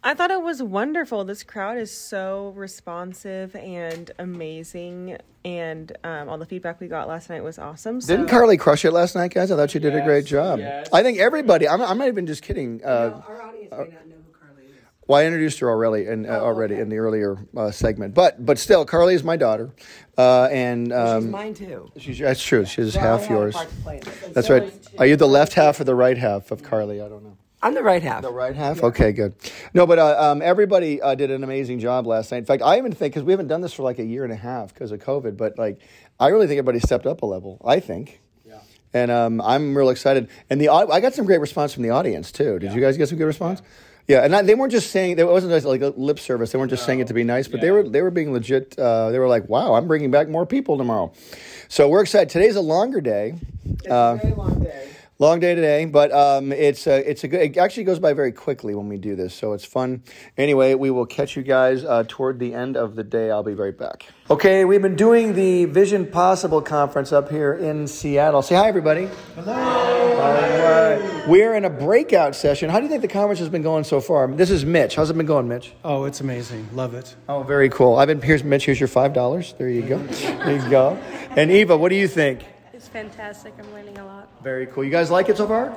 I 0.07 0.13
thought 0.13 0.31
it 0.31 0.41
was 0.41 0.63
wonderful. 0.63 1.25
This 1.25 1.43
crowd 1.43 1.77
is 1.77 1.91
so 1.91 2.53
responsive 2.55 3.53
and 3.57 4.09
amazing, 4.17 5.17
and 5.43 5.91
um, 6.05 6.29
all 6.29 6.37
the 6.37 6.45
feedback 6.45 6.79
we 6.79 6.87
got 6.87 7.09
last 7.09 7.29
night 7.29 7.43
was 7.43 7.59
awesome. 7.59 7.99
So 7.99 8.15
Didn't 8.15 8.29
Carly 8.29 8.55
crush 8.55 8.85
it 8.85 8.91
last 8.91 9.15
night, 9.15 9.33
guys? 9.33 9.51
I 9.51 9.57
thought 9.57 9.69
she 9.69 9.79
did 9.79 9.93
a 9.93 10.01
great 10.05 10.25
job. 10.25 10.59
yes. 10.59 10.87
I 10.93 11.03
think 11.03 11.17
everybody, 11.19 11.67
I'm, 11.67 11.81
I'm 11.81 11.97
not 11.97 12.07
even 12.07 12.25
just 12.25 12.41
kidding. 12.41 12.81
Uh, 12.85 13.21
Our 13.27 13.41
audience 13.41 13.69
may 13.69 13.77
not 13.79 14.07
know 14.07 14.15
who 14.25 14.31
Carly 14.31 14.63
is. 14.67 14.75
Well, 15.07 15.19
I 15.19 15.25
introduced 15.25 15.59
her 15.59 15.69
already, 15.69 16.05
and 16.05 16.25
uh, 16.25 16.39
already 16.41 16.75
in 16.75 16.87
the 16.87 16.99
earlier 16.99 17.37
uh, 17.57 17.71
segment, 17.71 18.13
but 18.13 18.45
but 18.45 18.57
still, 18.59 18.85
Carly 18.85 19.13
is 19.13 19.25
my 19.25 19.35
daughter, 19.35 19.73
uh, 20.17 20.47
and 20.49 20.93
um, 20.93 21.23
She's 21.23 21.31
mine 21.31 21.53
too. 21.53 21.91
she's, 21.97 22.19
that's 22.19 22.41
true. 22.41 22.63
She's 22.63 22.93
So 22.93 23.01
I 23.01 23.03
half 23.03 23.21
had 23.23 23.31
a 23.31 23.33
yours. 23.33 23.55
part 23.55 23.69
to 23.69 23.75
play 23.75 23.95
in 23.97 24.01
it. 24.07 24.33
That's 24.33 24.47
So 24.47 24.59
right. 24.59 24.87
Are 24.99 25.05
you 25.05 25.17
the 25.17 25.27
left 25.27 25.53
half 25.55 25.81
or 25.81 25.83
the 25.83 25.95
right 25.95 26.17
half 26.17 26.51
of 26.51 26.63
Carly? 26.63 27.01
I 27.01 27.09
don't 27.09 27.25
know. 27.25 27.37
I'm 27.61 27.73
the 27.73 27.83
right 27.83 28.03
half. 28.03 28.21
The 28.21 28.31
right 28.31 28.55
half? 28.55 28.83
Okay, 28.83 29.11
good. 29.11 29.33
No, 29.73 29.87
but 29.87 29.97
uh, 29.97 30.31
um, 30.31 30.41
everybody 30.41 31.01
uh, 31.01 31.15
did 31.15 31.31
an 31.31 31.43
amazing 31.43 31.79
job 31.79 32.05
last 32.05 32.31
night. 32.31 32.39
In 32.39 32.45
fact, 32.45 32.61
I 32.61 32.77
even 32.77 32.91
think, 32.91 33.13
because 33.13 33.23
we 33.23 33.33
haven't 33.33 33.47
done 33.47 33.61
this 33.61 33.73
for 33.73 33.83
like 33.83 33.97
a 33.97 34.05
year 34.05 34.23
and 34.23 34.31
a 34.31 34.37
half 34.37 34.73
because 34.73 34.91
of 34.91 34.99
COVID, 34.99 35.37
but 35.37 35.57
like, 35.57 35.79
I 36.19 36.27
really 36.27 36.45
think 36.47 36.59
everybody 36.59 36.79
stepped 36.79 37.07
up 37.07 37.23
a 37.23 37.25
level, 37.25 37.59
I 37.65 37.79
think. 37.79 38.21
Yeah. 38.45 38.59
And 38.93 39.09
um, 39.09 39.41
I'm 39.41 39.75
real 39.75 39.89
excited. 39.89 40.29
And 40.49 40.61
the 40.61 40.69
I 40.69 40.99
got 40.99 41.13
some 41.15 41.25
great 41.25 41.41
response 41.41 41.73
from 41.73 41.83
the 41.83 41.89
audience, 41.89 42.31
too. 42.31 42.59
Did 42.59 42.73
you 42.73 42.81
guys 42.81 42.95
get 42.95 43.09
some 43.09 43.17
good 43.17 43.25
response? 43.25 43.61
Yeah, 44.07 44.23
and 44.23 44.33
I, 44.33 44.41
they 44.41 44.55
weren't 44.55 44.71
just 44.71 44.91
saying 44.91 45.19
it 45.19 45.27
wasn't 45.27 45.51
just 45.51 45.65
like 45.65 45.81
a 45.81 45.89
lip 45.89 46.17
service. 46.17 46.53
They 46.53 46.57
weren't 46.57 46.69
just 46.69 46.85
saying 46.85 47.01
it 47.01 47.07
to 47.07 47.13
be 47.13 47.25
nice, 47.25 47.49
but 47.49 47.59
they 47.59 47.71
were 47.71 47.83
they 47.83 48.01
were 48.01 48.11
being 48.11 48.31
legit. 48.31 48.79
Uh, 48.79 49.09
they 49.11 49.19
were 49.19 49.27
like, 49.27 49.49
"Wow, 49.49 49.73
I'm 49.73 49.85
bringing 49.85 50.11
back 50.11 50.29
more 50.29 50.45
people 50.45 50.77
tomorrow." 50.77 51.11
So 51.67 51.89
we're 51.89 52.03
excited. 52.03 52.29
Today's 52.29 52.55
a 52.55 52.61
longer 52.61 53.01
day. 53.01 53.35
It's 53.65 53.85
a 53.87 54.17
very 54.21 54.33
long 54.33 54.63
day. 54.63 54.87
Long 55.19 55.39
day 55.39 55.55
today, 55.55 55.85
but 55.85 56.11
um, 56.11 56.51
it's 56.51 56.85
a, 56.85 57.09
it's 57.09 57.23
a 57.23 57.27
good. 57.27 57.41
It 57.41 57.57
actually 57.57 57.85
goes 57.85 57.97
by 57.97 58.13
very 58.13 58.31
quickly 58.31 58.75
when 58.75 58.87
we 58.87 58.97
do 58.97 59.15
this, 59.15 59.33
so 59.33 59.53
it's 59.53 59.65
fun. 59.65 60.03
Anyway, 60.37 60.75
we 60.75 60.91
will 60.91 61.07
catch 61.07 61.35
you 61.35 61.41
guys 61.41 61.83
uh, 61.83 62.03
toward 62.07 62.37
the 62.37 62.53
end 62.53 62.77
of 62.77 62.95
the 62.95 63.03
day. 63.03 63.31
I'll 63.31 63.41
be 63.41 63.55
right 63.55 63.75
back. 63.75 64.05
Okay, 64.29 64.63
we've 64.63 64.81
been 64.81 64.95
doing 64.95 65.33
the 65.33 65.65
Vision 65.65 66.05
Possible 66.05 66.61
conference 66.61 67.11
up 67.11 67.31
here 67.31 67.55
in 67.55 67.87
Seattle. 67.87 68.43
Say 68.43 68.53
hi, 68.53 68.67
everybody. 68.67 69.09
Hello. 69.33 70.17
Right. 70.19 71.27
We're 71.27 71.55
in 71.55 71.65
a 71.65 71.69
breakout 71.71 72.35
session. 72.35 72.69
How 72.69 72.77
do 72.77 72.83
you 72.83 72.89
think 72.89 73.01
the 73.01 73.07
conference 73.07 73.39
has 73.39 73.49
been 73.49 73.63
going 73.63 73.85
so 73.85 73.99
far? 73.99 74.27
This 74.27 74.51
is 74.51 74.65
Mitch. 74.65 74.95
How's 74.95 75.09
it 75.09 75.17
been 75.17 75.25
going, 75.25 75.47
Mitch? 75.47 75.73
Oh, 75.83 76.03
it's 76.03 76.21
amazing. 76.21 76.69
Love 76.73 76.93
it. 76.93 77.15
Oh, 77.27 77.41
very 77.41 77.69
cool. 77.69 77.95
I've 77.95 78.07
been 78.07 78.21
here's 78.21 78.43
Mitch. 78.43 78.65
Here's 78.65 78.79
your 78.79 78.87
five 78.87 79.13
dollars. 79.13 79.55
There 79.57 79.67
you 79.67 79.81
go. 79.81 79.97
There 79.97 80.63
you 80.63 80.69
go. 80.69 80.91
And 81.31 81.49
Eva, 81.49 81.75
what 81.75 81.89
do 81.89 81.95
you 81.95 82.07
think? 82.07 82.43
It's 82.77 82.87
fantastic. 82.87 83.55
I'm 83.57 83.73
learning 83.73 83.97
a 83.97 84.05
lot. 84.05 84.29
Very 84.43 84.67
cool. 84.67 84.83
You 84.83 84.91
guys 84.91 85.09
like 85.09 85.29
it 85.29 85.37
so 85.37 85.47
far? 85.47 85.71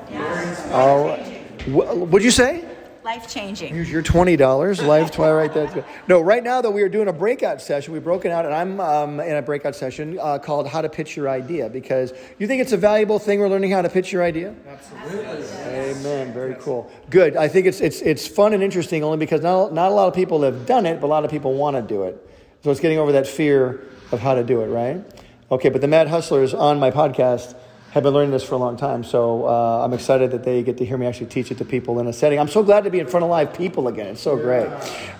All 0.70 1.06
right. 1.06 1.42
Wh- 1.62 1.96
What'd 2.12 2.22
you 2.22 2.30
say? 2.30 2.62
Life 3.02 3.26
changing. 3.26 3.72
Here's 3.72 3.90
your 3.90 4.02
twenty 4.02 4.36
dollars. 4.36 4.82
Life 4.82 5.10
twenty. 5.10 5.32
Right, 5.32 5.50
that's 5.50 5.72
good. 5.72 5.86
No, 6.08 6.20
right 6.20 6.44
now 6.44 6.60
though 6.60 6.70
we 6.70 6.82
are 6.82 6.90
doing 6.90 7.08
a 7.08 7.12
breakout 7.14 7.62
session. 7.62 7.94
We've 7.94 8.04
broken 8.04 8.30
out, 8.30 8.44
and 8.44 8.52
I'm 8.52 8.78
um, 8.80 9.18
in 9.18 9.34
a 9.34 9.40
breakout 9.40 9.74
session 9.74 10.18
uh, 10.20 10.38
called 10.38 10.68
"How 10.68 10.82
to 10.82 10.90
Pitch 10.90 11.16
Your 11.16 11.30
Idea." 11.30 11.70
Because 11.70 12.12
you 12.38 12.46
think 12.46 12.60
it's 12.60 12.72
a 12.72 12.76
valuable 12.76 13.18
thing. 13.18 13.40
We're 13.40 13.48
learning 13.48 13.70
how 13.70 13.80
to 13.80 13.88
pitch 13.88 14.12
your 14.12 14.22
idea. 14.22 14.54
Absolutely. 14.68 15.46
Amen. 15.72 16.34
Very 16.34 16.56
cool. 16.56 16.92
Good. 17.08 17.34
I 17.34 17.48
think 17.48 17.64
it's 17.64 17.80
it's 17.80 18.02
it's 18.02 18.26
fun 18.28 18.52
and 18.52 18.62
interesting 18.62 19.02
only 19.02 19.16
because 19.16 19.40
not 19.40 19.72
not 19.72 19.90
a 19.90 19.94
lot 19.94 20.08
of 20.08 20.14
people 20.14 20.42
have 20.42 20.66
done 20.66 20.84
it, 20.84 21.00
but 21.00 21.06
a 21.06 21.08
lot 21.08 21.24
of 21.24 21.30
people 21.30 21.54
want 21.54 21.76
to 21.76 21.82
do 21.82 22.02
it. 22.02 22.28
So 22.62 22.70
it's 22.70 22.80
getting 22.80 22.98
over 22.98 23.12
that 23.12 23.26
fear 23.26 23.86
of 24.12 24.20
how 24.20 24.34
to 24.34 24.44
do 24.44 24.60
it. 24.60 24.66
Right. 24.66 25.02
Okay. 25.50 25.68
But 25.68 25.80
the 25.80 25.88
Mad 25.88 26.08
Hustlers 26.08 26.54
on 26.54 26.78
my 26.78 26.90
podcast 26.90 27.56
have 27.90 28.04
been 28.04 28.14
learning 28.14 28.30
this 28.30 28.44
for 28.44 28.54
a 28.54 28.58
long 28.58 28.76
time. 28.76 29.02
So 29.02 29.46
uh, 29.46 29.84
I'm 29.84 29.92
excited 29.92 30.30
that 30.30 30.44
they 30.44 30.62
get 30.62 30.78
to 30.78 30.84
hear 30.84 30.96
me 30.96 31.06
actually 31.06 31.26
teach 31.26 31.50
it 31.50 31.58
to 31.58 31.64
people 31.64 31.98
in 31.98 32.06
a 32.06 32.12
setting. 32.12 32.38
I'm 32.38 32.48
so 32.48 32.62
glad 32.62 32.84
to 32.84 32.90
be 32.90 33.00
in 33.00 33.06
front 33.06 33.24
of 33.24 33.30
live 33.30 33.52
people 33.52 33.88
again. 33.88 34.08
It's 34.08 34.20
so 34.20 34.36
great. 34.36 34.68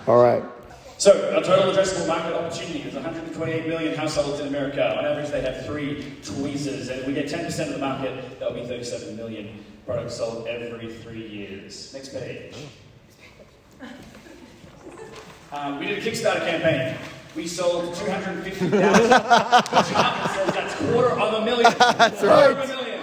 All 0.07 0.23
right. 0.23 0.43
So, 0.99 1.35
our 1.35 1.43
total 1.43 1.73
addressable 1.73 2.07
market 2.07 2.35
opportunity 2.35 2.81
is 2.83 2.93
128 2.93 3.67
million 3.67 3.97
households 3.97 4.39
in 4.41 4.49
America. 4.49 4.99
On 4.99 5.05
average, 5.07 5.31
they 5.31 5.41
have 5.41 5.65
three 5.65 6.15
tweezers, 6.23 6.91
and 6.91 7.01
if 7.01 7.07
we 7.07 7.15
get 7.15 7.25
10% 7.25 7.69
of 7.69 7.73
the 7.73 7.79
market. 7.79 8.39
that'll 8.39 8.53
be 8.53 8.67
37 8.67 9.17
million 9.17 9.65
products 9.87 10.17
sold 10.17 10.47
every 10.47 10.93
three 10.93 11.27
years. 11.27 11.95
Next 11.95 12.11
page. 12.11 12.55
Um, 15.53 15.79
we 15.81 15.87
did 15.87 16.07
a 16.07 16.11
Kickstarter 16.11 16.47
campaign. 16.47 16.99
We 17.37 17.47
sold 17.47 17.95
250,000. 17.95 18.71
Which 18.71 18.81
market 18.81 20.31
says 20.31 20.53
that's 20.53 20.75
quarter 20.75 21.11
of 21.11 21.35
a 21.35 21.45
million. 21.45 21.73
That's 21.79 22.21
quarter 22.21 22.35
right. 22.35 22.51
of 22.51 22.59
a 22.59 22.67
million. 22.67 23.01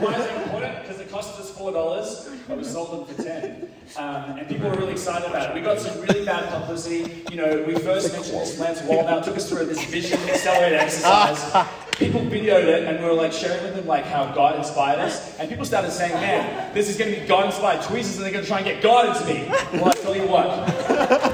Why 0.00 0.14
is 0.14 0.26
it 0.26 0.42
important? 0.42 0.82
Because 0.82 1.00
it 1.00 1.10
cost 1.10 1.40
us 1.40 1.50
four 1.56 1.72
dollars, 1.72 2.28
but 2.48 2.58
we 2.58 2.64
sold 2.64 3.08
them 3.08 3.14
for 3.14 3.22
ten. 3.22 3.70
Um, 3.96 4.38
and 4.38 4.48
people 4.48 4.68
were 4.70 4.76
really 4.76 4.92
excited 4.92 5.28
about 5.28 5.50
it. 5.50 5.54
We 5.54 5.60
got 5.60 5.78
some 5.78 6.00
really 6.00 6.24
bad 6.24 6.48
publicity. 6.50 7.24
You 7.30 7.36
know, 7.36 7.64
we 7.66 7.74
first 7.74 8.12
mentioned 8.12 8.40
this. 8.40 8.58
Lance 8.58 8.80
Wallnau 8.80 9.24
took 9.24 9.36
us 9.36 9.48
through 9.48 9.66
this 9.66 9.84
vision 9.86 10.18
accelerator 10.28 10.76
exercise. 10.76 11.66
People 11.98 12.22
videoed 12.22 12.64
it 12.64 12.84
and 12.84 12.98
we 12.98 13.04
were 13.04 13.12
like 13.12 13.32
sharing 13.32 13.62
with 13.62 13.76
them 13.76 13.86
like 13.86 14.04
how 14.04 14.32
God 14.34 14.56
inspired 14.56 14.98
us. 14.98 15.38
And 15.38 15.48
people 15.48 15.64
started 15.64 15.92
saying, 15.92 16.14
man, 16.14 16.72
this 16.74 16.88
is 16.88 16.96
going 16.96 17.14
to 17.14 17.20
be 17.20 17.26
God 17.26 17.46
inspired 17.46 17.82
tweezers 17.82 18.16
and 18.16 18.24
they're 18.24 18.32
going 18.32 18.44
to 18.44 18.48
try 18.48 18.58
and 18.58 18.66
get 18.66 18.82
God 18.82 19.14
into 19.14 19.32
me. 19.32 19.46
Well, 19.74 19.88
I 19.90 19.92
tell 19.92 20.16
you 20.16 20.26
what. 20.26 21.31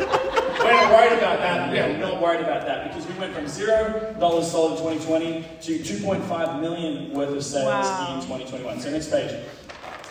We're 0.99 1.05
not 1.05 1.11
worried 1.11 1.19
about 1.23 1.39
that. 1.41 1.75
Yeah, 1.75 1.87
we're 1.89 1.99
not 1.99 2.21
worried 2.21 2.41
about 2.41 2.67
that 2.67 2.89
because 2.89 3.07
we 3.07 3.15
went 3.19 3.33
from 3.35 3.47
zero 3.47 4.15
dollars 4.19 4.51
sold 4.51 4.73
in 4.73 4.99
2020 4.99 5.47
to 5.63 5.79
2.5 5.79 6.61
million 6.61 7.13
worth 7.13 7.31
of 7.31 7.45
sales 7.45 7.65
Wow. 7.87 8.15
in 8.17 8.21
2021. 8.23 8.81
So 8.81 8.91
next 8.91 9.11
page. 9.11 9.31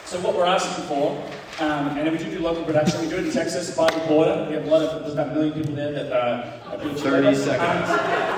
So 0.06 0.20
what 0.22 0.36
we're 0.36 0.46
asking 0.46 0.86
for, 0.86 1.12
um, 1.60 1.98
and 1.98 2.10
we 2.10 2.18
do 2.18 2.32
do 2.32 2.40
local 2.40 2.64
production. 2.64 3.02
We 3.02 3.10
do 3.10 3.18
it 3.18 3.26
in 3.26 3.32
Texas 3.32 3.76
by 3.76 3.90
the 3.92 4.00
border. 4.08 4.46
We 4.48 4.56
have 4.56 4.66
a 4.66 4.70
lot 4.70 4.82
of 4.82 5.02
there's 5.02 5.14
about 5.14 5.30
a 5.30 5.34
million 5.34 5.54
people 5.54 5.76
there 5.76 5.92
that 5.92 6.12
uh, 6.12 6.72
are 6.72 6.78
doing 6.78 6.96
30 6.96 7.36
seconds. 7.36 7.90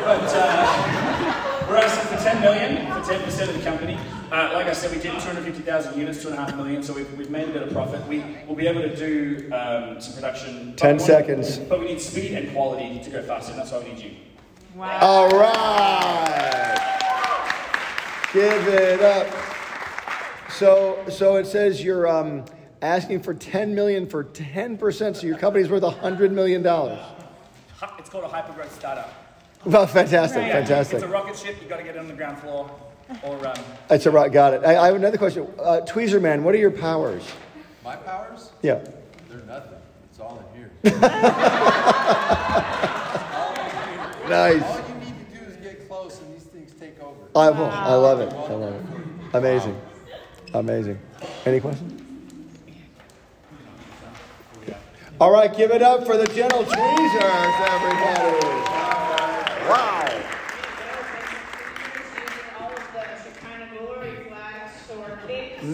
but 0.04 0.30
uh, 0.34 1.66
we're 1.70 1.78
asking 1.78 2.18
for 2.18 2.24
10 2.24 2.42
million 2.42 2.88
for 2.92 3.08
10 3.08 3.24
percent 3.24 3.50
of 3.52 3.58
the 3.58 3.64
company. 3.64 4.00
Uh, 4.32 4.52
like 4.54 4.68
I 4.68 4.74
said, 4.74 4.92
we 4.92 4.98
did 5.02 5.12
250,000 5.14 5.98
units, 6.00 6.22
two 6.22 6.28
and 6.30 6.38
a 6.38 6.42
half 6.42 6.56
million, 6.56 6.84
so 6.84 6.94
we've, 6.94 7.12
we've 7.18 7.32
made 7.32 7.50
a 7.50 7.52
bit 7.52 7.64
of 7.64 7.72
profit. 7.72 8.06
We 8.08 8.24
will 8.48 8.54
be 8.56 8.68
able 8.68 8.82
to 8.82 8.96
do 8.96 9.52
um, 9.52 10.00
some 10.00 10.14
production. 10.14 10.76
10 10.76 10.76
but 10.76 10.94
we- 10.94 11.00
seconds. 11.08 11.58
But 11.58 11.80
we 11.80 11.86
need 11.88 12.00
speed 12.00 12.34
and 12.34 12.52
quality 12.54 13.00
to 13.04 13.10
go 13.10 13.24
faster. 13.24 13.54
and 13.54 13.60
That's 13.62 13.72
why 13.72 13.80
we 13.80 13.94
need 13.94 14.00
you. 14.04 14.12
Wow. 14.76 15.00
All 15.02 15.30
right. 15.30 16.76
Give 18.32 18.68
it 18.68 19.02
up. 19.02 19.28
So, 20.52 21.04
so 21.10 21.38
it 21.38 21.46
says 21.48 21.84
you're 21.84 22.08
um, 22.08 22.46
asking 22.84 23.22
for 23.24 23.34
10 23.34 23.74
million 23.74 24.08
for 24.08 24.26
10%, 24.26 25.16
so 25.16 25.26
your 25.26 25.38
company's 25.40 25.70
worth 25.70 25.82
100 25.84 26.32
million 26.32 26.62
dollars. 26.62 27.00
It's 27.98 28.10
called 28.10 28.26
a 28.26 28.28
hypergrowth 28.28 28.72
startup. 28.72 29.12
Well, 29.66 29.88
fantastic, 29.88 30.44
Yeah, 30.48 30.54
fantastic. 30.54 30.96
It's 30.98 31.04
a 31.04 31.08
rocket 31.08 31.38
ship. 31.38 31.58
You've 31.60 31.70
got 31.70 31.78
to 31.78 31.84
get 31.84 31.96
it 31.96 32.00
on 32.00 32.08
the 32.08 32.14
ground 32.14 32.38
floor, 32.40 32.70
or 33.24 33.48
um, 33.48 33.56
That's 33.88 34.06
a 34.06 34.12
right. 34.12 34.32
Got 34.32 34.54
it. 34.56 34.64
I, 34.64 34.78
I 34.78 34.86
have 34.88 34.96
another 34.96 35.18
question. 35.18 35.48
Uh, 35.60 35.82
Tweezer 35.86 36.22
man, 36.22 36.44
what 36.44 36.54
are 36.56 36.60
your 36.60 36.72
powers? 36.72 37.24
My 37.84 37.96
powers? 37.96 38.52
Yeah. 38.62 38.84
They're 39.30 39.40
nothing. 39.48 39.78
It's 40.10 40.20
all 40.20 40.44
in 40.54 40.60
here. 40.60 40.72
Nice. 44.30 44.62
All 44.62 44.78
you 44.78 44.84
need 45.06 45.16
to 45.34 45.40
do 45.40 45.46
is 45.46 45.56
get 45.58 45.88
close 45.90 46.22
and 46.22 46.32
these 46.36 46.44
things 46.44 46.72
take 46.80 47.02
over. 47.02 47.18
I, 47.36 47.50
will. 47.50 47.66
I 47.66 47.96
love 47.96 48.20
it. 48.20 48.32
I 48.32 48.54
love 48.54 48.76
it. 48.76 48.82
Amazing. 49.34 49.82
Amazing. 50.54 51.00
Any 51.48 51.60
questions? 51.60 52.00
All 55.20 55.32
right, 55.32 55.52
give 55.54 55.72
it 55.72 55.82
up 55.82 56.06
for 56.06 56.16
the 56.16 56.28
gentle 56.28 56.64
tweezers, 56.64 57.56
everybody. 57.66 58.46
Wow. 59.68 59.99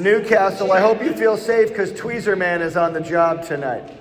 Newcastle, 0.06 0.72
I 0.72 0.82
hope 0.82 1.02
you 1.02 1.14
feel 1.14 1.36
safe 1.36 1.70
because 1.70 1.92
Tweezer 1.92 2.38
Man 2.38 2.62
is 2.62 2.78
on 2.78 2.94
the 2.94 3.02
job 3.02 3.44
tonight, 3.44 3.92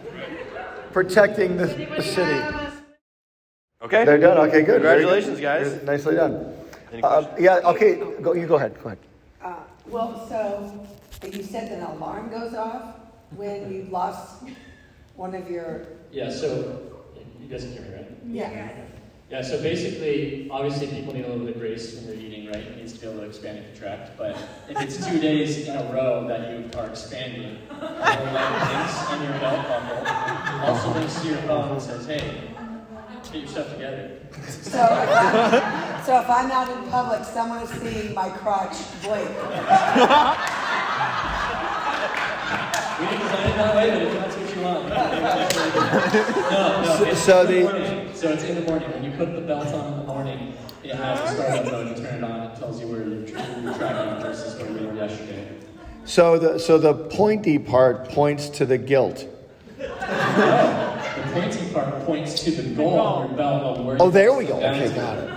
protecting 0.93 1.57
the, 1.57 1.65
the 1.67 2.03
city. 2.03 2.43
Okay. 3.81 4.05
They're 4.05 4.19
done. 4.19 4.37
Okay, 4.49 4.61
good. 4.61 4.83
Very 4.83 5.01
Congratulations, 5.01 5.37
good. 5.37 5.43
guys. 5.43 5.83
Nicely 5.83 6.17
done. 6.17 6.55
Uh, 7.03 7.27
yeah. 7.39 7.57
Okay. 7.73 7.95
Go. 8.21 8.35
You 8.35 8.47
go 8.47 8.57
ahead. 8.57 8.75
Go 8.83 8.89
ahead. 8.89 8.99
Uh, 9.43 9.55
well, 9.87 10.29
so 10.29 10.87
you 11.27 11.43
said 11.43 11.71
that 11.71 11.79
an 11.79 11.97
alarm 11.97 12.29
goes 12.29 12.53
off 12.53 12.97
when 13.37 13.73
you 13.73 13.85
lost 13.91 14.45
one 15.17 15.35
of 15.35 15.51
your. 15.51 15.87
Yeah, 16.13 16.31
so 16.31 16.83
you 17.41 17.49
guys 17.49 17.63
can 17.63 17.73
hear 17.73 17.83
me, 17.83 17.95
right? 17.95 18.07
Yeah. 18.27 18.51
Yeah, 18.51 18.85
so 19.43 19.61
basically, 19.61 20.49
obviously, 20.51 20.87
people 20.87 21.13
need 21.13 21.25
a 21.25 21.29
little 21.29 21.45
bit 21.45 21.57
of 21.57 21.61
grace 21.61 21.95
when 21.95 22.07
they're 22.07 22.15
eating, 22.15 22.47
right? 22.47 22.59
It 22.59 22.77
needs 22.77 22.93
to 22.93 23.01
be 23.01 23.07
able 23.07 23.21
to 23.21 23.27
expand 23.27 23.59
and 23.59 23.67
contract. 23.69 24.13
But 24.17 24.37
if 24.69 24.81
it's 24.81 25.07
two 25.07 25.19
days 25.19 25.67
in 25.67 25.77
a 25.77 25.93
row 25.93 26.27
that 26.29 26.51
you 26.51 26.71
are 26.79 26.87
expanding, 26.89 27.59
a 27.71 27.75
whole 27.75 28.27
lot 28.33 29.13
in 29.17 29.23
your 29.23 29.39
belt 29.41 29.67
buckle, 29.69 30.69
also 30.69 30.99
links 30.99 31.21
to 31.23 31.29
your 31.29 31.39
phone 31.39 31.73
and 31.73 31.83
says, 31.83 32.07
hey, 32.07 32.55
get 33.33 33.43
your 33.43 33.49
stuff 33.49 33.73
together. 33.73 34.21
So, 34.47 34.79
so 36.05 36.21
if 36.21 36.31
I'm 36.31 36.51
out 36.51 36.69
in 36.71 36.91
public, 36.91 37.25
someone 37.25 37.63
is 37.63 37.71
seeing 37.71 38.15
my 38.15 38.29
crotch 38.29 38.77
blink. 39.03 39.31
We 43.01 43.07
didn't 43.07 43.21
design 43.23 43.51
it 43.51 43.57
that 43.57 43.77
way, 43.77 43.91
but 43.91 44.03
if 44.03 44.13
that's 44.15 44.37
what 44.37 44.57
you 44.57 44.63
want. 44.63 44.89
no, 46.51 46.83
no. 46.83 46.97
So- 46.99 47.05
it's 47.05 47.23
so 47.23 47.41
in 47.41 47.47
the- 47.53 47.63
morning. 47.63 48.11
So 48.15 48.31
it's 48.31 48.45
in 48.45 48.55
the 48.55 48.61
morning. 48.63 48.91
When 48.93 49.05
you 49.05 49.11
put 49.13 49.35
the 49.35 49.41
belt 49.41 49.67
on 49.69 49.93
in 49.93 49.99
the 50.01 50.07
morning, 50.07 50.55
it 50.83 50.95
has 50.95 51.21
a 51.31 51.35
startup 51.35 51.65
mode. 51.73 51.89
You 51.99 52.05
turn 52.05 52.23
it 52.23 52.25
on. 52.25 52.41
It 52.51 52.57
tells 52.59 52.81
you 52.81 52.87
where 52.89 53.03
you're, 53.03 53.27
tra- 53.27 53.61
you're 53.63 53.75
tracking 53.75 54.23
versus 54.23 54.61
where 54.61 54.71
you 54.71 54.87
were 54.89 54.95
yesterday. 54.95 55.49
So 56.05 56.39
the 56.39 56.59
so 56.59 56.79
the 56.79 56.95
pointy 56.95 57.59
part 57.59 58.09
points 58.11 58.49
to 58.51 58.67
the 58.67 58.79
guilt. 58.79 59.27
The 61.15 61.41
pointy 61.41 61.73
part 61.73 62.05
points 62.07 62.43
to 62.45 62.51
the 62.51 62.63
goal 62.75 62.99
on 63.01 63.29
your 63.29 63.37
belt 63.37 63.79
of 63.79 63.85
where 63.85 63.97
Oh, 64.01 64.11
there 64.11 64.33
we 64.33 64.45
go. 64.47 64.57
Okay, 64.57 64.93
got 64.95 65.19
it. 65.19 65.31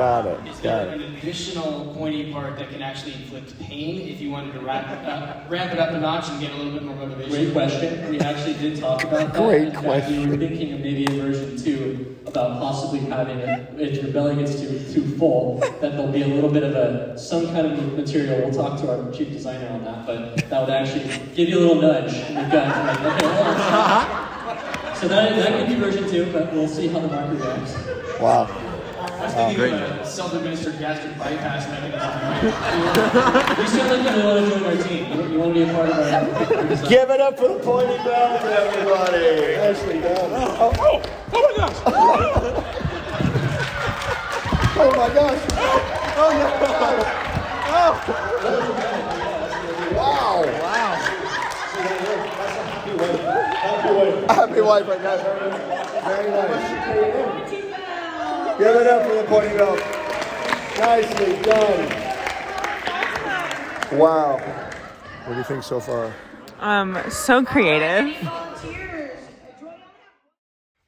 Got 0.00 0.24
it. 0.24 0.40
It's 0.46 0.60
Got 0.60 0.86
got 0.86 0.94
it. 0.94 1.02
an 1.02 1.14
additional 1.16 1.94
pointy 1.94 2.32
part 2.32 2.56
that 2.56 2.70
can 2.70 2.80
actually 2.80 3.12
inflict 3.12 3.60
pain 3.60 4.00
if 4.08 4.18
you 4.18 4.30
wanted 4.30 4.54
to 4.54 4.60
ramp, 4.60 4.88
uh, 4.88 5.46
ramp 5.46 5.74
it 5.74 5.78
up 5.78 5.90
a 5.90 6.00
notch 6.00 6.26
and 6.30 6.40
get 6.40 6.52
a 6.52 6.56
little 6.56 6.72
bit 6.72 6.84
more 6.84 6.96
motivation. 6.96 7.30
Great 7.30 7.52
question. 7.52 8.08
We 8.08 8.18
actually 8.18 8.54
did 8.54 8.80
talk 8.80 9.04
about 9.04 9.34
that. 9.34 9.42
Great 9.44 9.74
fact, 9.74 9.84
question. 9.84 10.22
We 10.22 10.26
were 10.28 10.36
thinking 10.38 10.72
of 10.72 10.80
maybe 10.80 11.04
a 11.04 11.22
version 11.22 11.54
two 11.58 12.16
about 12.24 12.60
possibly 12.62 13.00
having, 13.00 13.42
a, 13.42 13.68
if 13.76 14.02
your 14.02 14.10
belly 14.10 14.36
gets 14.36 14.58
too 14.58 14.78
too 14.90 15.18
full, 15.18 15.58
that 15.58 15.80
there'll 15.82 16.08
be 16.08 16.22
a 16.22 16.28
little 16.28 16.48
bit 16.50 16.62
of 16.62 16.74
a 16.74 17.18
some 17.18 17.48
kind 17.48 17.66
of 17.66 17.92
material. 17.92 18.40
We'll 18.48 18.54
talk 18.54 18.80
to 18.80 18.90
our 18.90 19.12
chief 19.12 19.28
designer 19.28 19.68
on 19.68 19.84
that, 19.84 20.06
but 20.06 20.48
that 20.48 20.60
would 20.62 20.70
actually 20.70 21.10
give 21.34 21.50
you 21.50 21.58
a 21.58 21.60
little 21.60 21.82
nudge 21.82 22.14
in 22.14 22.36
the 22.36 22.48
gut. 22.48 23.04
Like, 23.04 23.22
okay. 23.22 24.26
So 25.00 25.08
that, 25.08 25.34
that 25.34 25.58
could 25.58 25.68
be 25.68 25.76
version 25.76 26.06
two, 26.10 26.30
but 26.30 26.52
we'll 26.52 26.68
see 26.68 26.86
how 26.88 27.00
the 27.00 27.08
market 27.08 27.40
reacts. 27.42 27.74
Wow. 28.20 28.69
Oh, 29.32 29.44
I 29.44 29.46
was 29.48 29.56
Wow. 29.56 30.00
a 30.00 30.06
self-administered 30.06 30.78
gastric 30.78 31.16
bypass 31.18 31.68
mechanism. 31.68 32.00
you 33.60 33.66
sound 33.68 33.90
like 34.04 34.16
you 34.16 34.22
want 34.24 34.36
to 34.44 34.50
join 34.50 34.64
our 34.64 34.76
team. 34.82 35.02
You, 35.12 35.18
you 35.32 35.38
want 35.38 35.54
to 35.54 35.64
be 35.64 35.70
a 35.70 35.72
part 35.72 35.88
of 35.88 35.94
our. 35.98 36.02
our 36.82 36.88
Give 36.88 37.10
it 37.10 37.20
up 37.20 37.36
for 37.38 37.48
the 37.48 37.58
pointy 37.60 37.96
belt, 38.04 38.42
everybody. 38.42 39.56
Nicely 39.56 40.00
done. 40.00 40.30
Oh, 40.32 40.60
oh, 40.60 40.72
oh, 40.80 41.00
oh 41.32 41.42
my 41.46 41.52
gosh. 41.56 41.76
oh 44.76 44.90
my 44.96 45.08
gosh. 45.14 45.42
Oh 46.16 46.30
no. 46.36 46.46
Oh. 47.72 47.92
Wow. 49.96 50.42
Wow. 50.60 50.92
Happy 54.34 54.60
wife 54.60 54.88
right 54.88 55.02
now. 55.02 55.16
Very 56.04 56.30
nice. 56.30 57.29
Give 58.60 58.76
it 58.76 58.86
up 58.88 59.06
for 59.08 59.14
the 59.14 59.24
pointy 59.24 59.56
belt. 59.56 59.78
Nicely 60.78 61.42
done. 61.42 61.88
Wow. 63.98 64.36
What 65.24 65.32
do 65.32 65.38
you 65.38 65.44
think 65.44 65.62
so 65.62 65.80
far? 65.80 66.14
Um, 66.58 66.98
so 67.08 67.42
creative. 67.42 68.14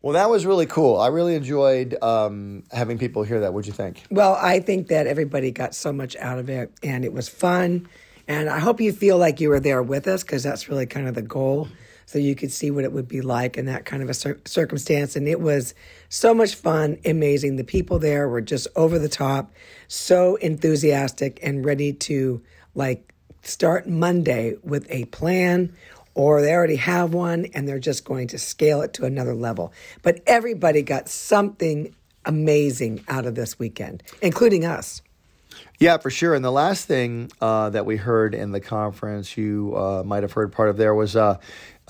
Well, 0.03 0.13
that 0.13 0.29
was 0.29 0.45
really 0.45 0.67
cool. 0.67 1.01
I 1.01 1.07
really 1.07 1.35
enjoyed 1.35 1.97
um, 2.03 2.65
having 2.73 2.99
people 2.99 3.23
hear 3.23 3.41
that. 3.41 3.55
What'd 3.55 3.67
you 3.67 3.73
think? 3.73 4.03
Well, 4.11 4.35
I 4.35 4.61
think 4.61 4.89
that 4.89 5.07
everybody 5.07 5.51
got 5.51 5.75
so 5.75 5.95
much 5.95 6.15
out 6.17 6.39
of 6.39 6.51
it 6.51 6.71
and 6.83 7.07
it 7.07 7.15
was 7.15 7.31
fun. 7.31 7.89
And 8.29 8.51
I 8.51 8.59
hope 8.59 8.83
you 8.83 8.93
feel 8.93 9.17
like 9.17 9.41
you 9.41 9.49
were 9.49 9.61
there 9.61 9.83
with 9.83 10.07
us 10.07 10.23
because 10.23 10.43
that's 10.43 10.69
really 10.69 10.85
kind 10.85 11.09
of 11.09 11.15
the 11.15 11.23
goal. 11.23 11.69
So 12.13 12.19
you 12.19 12.35
could 12.35 12.53
see 12.53 12.71
what 12.71 12.85
it 12.85 12.93
would 12.93 13.09
be 13.09 13.23
like 13.23 13.57
in 13.57 13.65
that 13.67 13.87
kind 13.87 14.03
of 14.03 14.11
a 14.11 14.15
cir- 14.15 14.39
circumstance. 14.45 15.17
And 15.17 15.27
it 15.27 15.41
was 15.41 15.75
so 16.11 16.35
much 16.35 16.55
fun, 16.55 16.99
amazing. 17.07 17.57
The 17.57 17.65
people 17.65 17.99
there 17.99 18.29
were 18.29 18.43
just 18.43 18.69
over 18.77 18.99
the 18.99 19.09
top, 19.09 19.51
so 19.89 20.37
enthusiastic 20.37 21.39
and 21.43 21.65
ready 21.65 21.95
to 21.95 22.43
like 22.75 23.15
start 23.41 23.89
Monday 23.89 24.57
with 24.63 24.87
a 24.91 25.07
plan 25.07 25.75
or 26.15 26.43
they 26.43 26.53
already 26.53 26.77
have 26.77 27.15
one 27.15 27.47
and 27.55 27.67
they're 27.67 27.79
just 27.79 28.05
going 28.05 28.29
to 28.29 28.39
scale 28.39 28.83
it 28.83 28.93
to 28.93 29.07
another 29.07 29.35
level. 29.35 29.73
But 30.03 30.21
everybody 30.27 30.83
got 30.83 31.09
something 31.09 31.95
amazing 32.27 33.05
out 33.09 33.25
of 33.25 33.37
this 33.37 33.59
weekend, 33.59 34.03
including 34.21 34.67
us. 34.67 35.01
Yeah, 35.79 35.97
for 35.99 36.11
sure. 36.11 36.35
And 36.35 36.45
the 36.45 36.53
last 36.53 36.87
thing 36.87 37.31
uh, 37.41 37.71
that 37.71 37.87
we 37.87 37.97
heard 37.97 38.35
in 38.35 38.53
the 38.53 38.61
conference, 38.61 39.37
you 39.37 39.75
uh, 39.77 40.03
might 40.05 40.23
have 40.23 40.33
heard 40.33 40.53
part 40.53 40.69
of 40.69 40.77
there, 40.77 40.95
was 40.95 41.17
uh, 41.17 41.39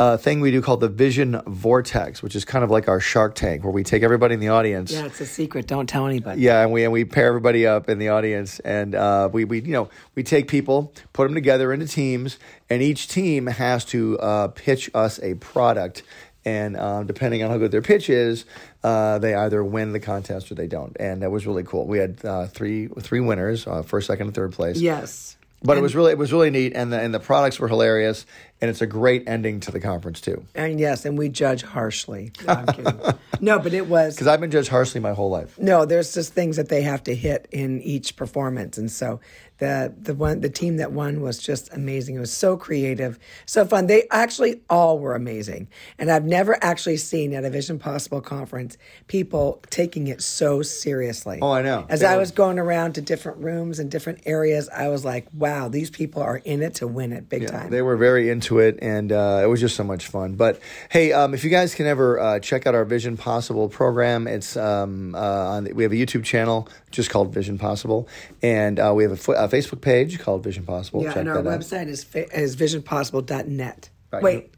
a 0.03 0.19
thing 0.19 0.41
we 0.41 0.51
do 0.51 0.61
called 0.61 0.81
the 0.81 0.89
Vision 0.89 1.41
Vortex, 1.47 2.23
which 2.23 2.35
is 2.35 2.45
kind 2.45 2.65
of 2.65 2.71
like 2.71 2.89
our 2.89 2.99
Shark 2.99 3.37
Tank, 3.37 3.63
where 3.63 3.73
we 3.73 3.85
take 3.85 4.03
everybody 4.03 4.35
in 4.35 4.41
the 4.41 4.49
audience. 4.49 4.93
Yeah, 4.93 5.05
it's 5.05 5.21
a 5.21 5.27
secret. 5.27 5.69
Don't 5.69 5.89
tell 5.89 6.07
anybody. 6.07 6.41
Yeah, 6.41 6.63
and 6.63 6.73
we 6.73 6.83
and 6.83 6.93
we 6.93 7.05
pair 7.05 7.29
everybody 7.29 7.67
up 7.67 7.89
in 7.89 7.99
the 7.99 8.09
audience, 8.09 8.59
and 8.61 8.95
uh, 8.95 9.29
we 9.33 9.45
we 9.45 9.61
you 9.61 9.73
know 9.73 9.89
we 10.17 10.25
take 10.25 10.49
people, 10.49 10.93
put 11.13 11.25
them 11.25 11.35
together 11.35 11.73
into 11.73 11.87
teams, 11.87 12.39
and 12.69 12.83
each 12.83 13.07
team 13.09 13.47
has 13.47 13.85
to 13.87 14.19
uh, 14.19 14.49
pitch 14.49 14.91
us 14.93 15.21
a 15.23 15.35
product, 15.35 16.03
and 16.45 16.77
um, 16.77 17.07
depending 17.07 17.45
on 17.45 17.51
how 17.51 17.59
good 17.59 17.71
their 17.71 17.83
pitch 17.83 18.11
is, 18.11 18.45
uh, 18.83 19.21
they 19.21 19.35
either 19.35 19.63
win 19.63 19.93
the 19.93 20.01
contest 20.01 20.51
or 20.51 20.57
they 20.57 20.67
don't, 20.67 20.97
and 20.99 21.23
that 21.23 21.31
was 21.31 21.47
really 21.47 21.63
cool. 21.63 21.87
We 21.87 21.99
had 21.99 22.25
uh, 22.25 22.47
three 22.49 22.89
three 22.89 23.21
winners, 23.21 23.69
uh, 23.69 23.83
first, 23.83 24.09
second, 24.09 24.27
and 24.27 24.35
third 24.35 24.53
place. 24.53 24.81
Yes. 24.81 25.37
But 25.65 25.79
it 25.79 25.81
was 25.81 25.95
really 25.95 26.13
it 26.13 26.19
was 26.19 26.33
really 26.33 26.51
neat, 26.51 26.73
and 26.75 26.93
the 26.93 27.01
and 27.01 27.15
the 27.15 27.21
products 27.21 27.59
were 27.61 27.69
hilarious, 27.69 28.27
and 28.61 28.69
it's 28.71 28.81
a 28.81 28.87
great 28.87 29.29
ending 29.29 29.61
to 29.61 29.71
the 29.71 29.81
conference 29.81 30.21
too. 30.21 30.45
And 30.55 30.81
yes, 30.81 31.05
and 31.05 31.17
we 31.17 31.29
judge 31.29 31.63
harshly. 31.63 32.33
No, 32.47 32.53
I'm 32.53 32.67
kidding. 32.67 33.01
no, 33.41 33.59
but 33.59 33.73
it 33.73 33.87
was 33.87 34.15
Because 34.15 34.27
I've 34.27 34.41
been 34.41 34.51
judged 34.51 34.69
harshly 34.71 35.01
my 35.01 35.13
whole 35.13 35.31
life. 35.31 35.59
no. 35.59 35.85
There's 35.85 36.15
just 36.15 36.33
things 36.33 36.57
that 36.57 36.69
they 36.69 36.83
have 36.83 37.03
to 37.05 37.15
hit 37.15 37.49
in 37.53 37.81
each 37.83 38.17
performance, 38.17 38.79
and 38.79 38.91
so 38.91 39.21
the 39.63 39.95
the 39.97 40.13
one 40.13 40.41
the 40.41 40.51
team 40.51 40.79
that 40.79 40.91
won 40.91 41.21
was 41.21 41.39
just 41.39 41.73
amazing. 41.73 42.17
It 42.17 42.19
was 42.19 42.33
so 42.33 42.57
creative, 42.57 43.17
so 43.47 43.65
fun. 43.65 43.87
They 43.87 44.09
actually 44.11 44.61
all 44.69 44.99
were 44.99 45.15
amazing, 45.15 45.69
and 45.99 46.11
I've 46.11 46.25
never 46.25 46.59
actually 46.65 46.97
seen 46.97 47.33
at 47.33 47.45
a 47.45 47.51
Vision 47.51 47.79
Possible 47.79 48.21
conference 48.21 48.77
people 49.07 49.63
taking 49.71 50.09
it 50.09 50.21
so 50.21 50.63
seriously. 50.63 51.39
Oh, 51.41 51.53
I 51.53 51.63
know. 51.63 51.87
As 51.89 52.01
They 52.01 52.07
I 52.07 52.17
was 52.17 52.33
going 52.33 52.59
around 52.59 52.95
to 52.95 53.03
different 53.03 53.39
rooms 53.39 53.79
and 53.79 53.89
different 53.89 54.23
areas, 54.27 54.69
I 54.69 54.89
was 54.89 55.05
like, 55.05 55.29
"Wow, 55.33 55.69
these 55.69 55.91
people 55.91 56.23
are 56.23 56.39
in 56.39 56.61
it 56.61 56.75
to 56.77 56.89
win 56.89 57.13
it 57.13 57.29
big 57.29 57.47
time." 57.47 57.71
They 57.71 57.83
were 57.83 57.97
very 57.97 58.31
into 58.31 58.59
it, 58.59 58.81
and 58.83 59.13
uh, 59.13 59.43
it 59.45 59.47
was 59.47 59.61
just 59.61 59.77
so 59.77 59.85
much 59.85 60.09
fun. 60.09 60.35
But 60.35 60.59
hey, 60.89 61.13
um, 61.13 61.35
if 61.35 61.45
you 61.45 61.51
guys 61.51 61.77
can 61.77 61.87
ever 61.87 62.19
uh, 62.19 62.41
check 62.41 62.67
out 62.67 62.75
our 62.75 62.85
Vision 62.85 63.17
Possible 63.17 63.69
program, 63.69 64.27
it's 64.27 64.57
um, 64.57 65.15
uh, 65.15 65.19
on 65.19 65.65
the, 65.65 65.73
we 65.73 65.85
have 65.85 65.93
a 65.93 65.97
YouTube 65.97 66.25
channel 66.25 66.69
just 66.93 67.11
called 67.11 67.33
Vision 67.35 67.59
Possible, 67.59 68.09
and 68.43 68.79
uh, 68.79 68.93
we 68.95 69.03
have 69.03 69.13
a, 69.13 69.17
Facebook 69.49 69.81
page 69.81 70.19
called 70.21 70.45
Vision 70.45 70.65
Possible. 70.65 71.03
Yeah, 71.03 71.09
check 71.09 71.17
and 71.19 71.29
our 71.29 71.43
that 71.43 71.51
out. 71.51 71.61
website 71.61 71.89
is 71.89 72.05
fa- 72.05 72.31
is 72.39 72.55
visionpossible.net. 72.57 73.91
Right. 74.13 74.23
Wait. 74.23 74.55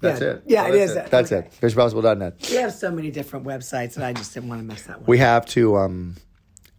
That's 0.00 0.20
yeah. 0.20 0.28
it. 0.28 0.42
Yeah, 0.46 0.62
Oh, 0.62 0.66
it 0.68 0.78
that's 0.78 0.90
is. 0.90 0.96
It. 0.96 1.10
That's 1.10 1.32
it. 1.32 1.50
VisionPossible.net. 1.60 2.34
We 2.50 2.56
have 2.58 2.72
so 2.72 2.92
many 2.92 3.10
different 3.10 3.44
websites, 3.44 3.96
and 3.96 4.04
I 4.04 4.12
just 4.12 4.32
didn't 4.32 4.48
want 4.48 4.60
to 4.60 4.64
mess 4.64 4.82
that 4.82 4.98
one. 4.98 5.06
We 5.06 5.18
have 5.18 5.44
to, 5.46 5.76
um, 5.76 6.14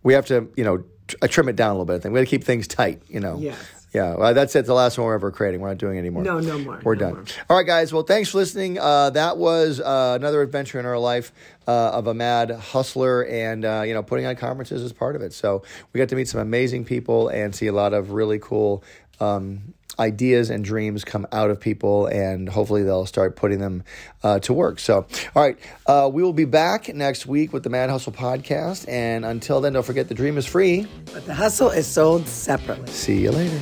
we 0.03 0.13
have 0.13 0.25
to, 0.27 0.49
you 0.55 0.63
know, 0.63 0.85
tr- 1.07 1.15
uh, 1.23 1.27
trim 1.27 1.49
it 1.49 1.57
down 1.57 1.71
a 1.71 1.73
little 1.73 1.85
bit. 1.85 1.95
I 1.95 1.99
think 1.99 2.13
we 2.13 2.19
got 2.21 2.25
to 2.25 2.29
keep 2.29 2.45
things 2.45 2.65
tight. 2.65 3.01
You 3.09 3.19
know. 3.19 3.37
Yes. 3.37 3.57
Yeah, 3.93 4.15
well, 4.15 4.33
that's 4.33 4.55
it. 4.55 4.65
The 4.65 4.73
last 4.73 4.97
one 4.97 5.07
we're 5.07 5.15
ever 5.15 5.31
creating. 5.31 5.61
We're 5.61 5.69
not 5.69 5.77
doing 5.79 5.95
it 5.95 5.99
anymore. 5.99 6.23
No, 6.23 6.39
no 6.39 6.59
more. 6.59 6.79
We're 6.83 6.95
No 6.95 6.99
done. 6.99 7.13
more. 7.15 7.23
All 7.49 7.57
right, 7.57 7.65
guys. 7.65 7.91
Well, 7.91 8.03
thanks 8.03 8.29
for 8.29 8.37
listening. 8.37 8.77
Uh, 8.77 9.09
that 9.11 9.37
was 9.37 9.79
uh, 9.79 10.17
another 10.19 10.41
adventure 10.41 10.79
in 10.79 10.85
our 10.85 10.99
life 10.99 11.31
uh, 11.67 11.71
of 11.91 12.05
a 12.07 12.13
mad 12.13 12.51
hustler, 12.51 13.23
and 13.25 13.65
uh, 13.65 13.83
you 13.85 13.93
know, 13.93 14.03
putting 14.03 14.25
on 14.25 14.35
conferences 14.35 14.83
is 14.83 14.93
part 14.93 15.15
of 15.15 15.21
it. 15.23 15.33
So 15.33 15.63
we 15.91 15.97
got 15.97 16.09
to 16.09 16.15
meet 16.15 16.27
some 16.27 16.39
amazing 16.41 16.85
people 16.85 17.29
and 17.29 17.55
see 17.55 17.67
a 17.67 17.73
lot 17.73 17.93
of 17.93 18.11
really 18.11 18.39
cool. 18.39 18.83
Um, 19.19 19.73
Ideas 19.97 20.49
and 20.49 20.63
dreams 20.63 21.03
come 21.03 21.27
out 21.33 21.49
of 21.49 21.59
people, 21.59 22.05
and 22.05 22.47
hopefully 22.47 22.83
they'll 22.83 23.05
start 23.05 23.35
putting 23.35 23.59
them 23.59 23.83
uh, 24.23 24.39
to 24.39 24.53
work. 24.53 24.79
So, 24.79 25.05
all 25.35 25.43
right, 25.43 25.59
uh, 25.87 26.09
we 26.13 26.23
will 26.23 26.31
be 26.31 26.45
back 26.45 26.87
next 26.95 27.25
week 27.25 27.51
with 27.51 27.63
the 27.63 27.69
Mad 27.69 27.89
Hustle 27.89 28.13
podcast. 28.13 28.87
And 28.87 29.25
until 29.25 29.59
then, 29.59 29.73
don't 29.73 29.85
forget 29.85 30.07
the 30.07 30.13
dream 30.13 30.37
is 30.37 30.45
free. 30.45 30.87
But 31.11 31.25
the 31.25 31.33
hustle 31.33 31.69
is 31.71 31.85
sold 31.85 32.29
separately. 32.29 32.87
See 32.89 33.19
you 33.23 33.31
later. 33.31 33.59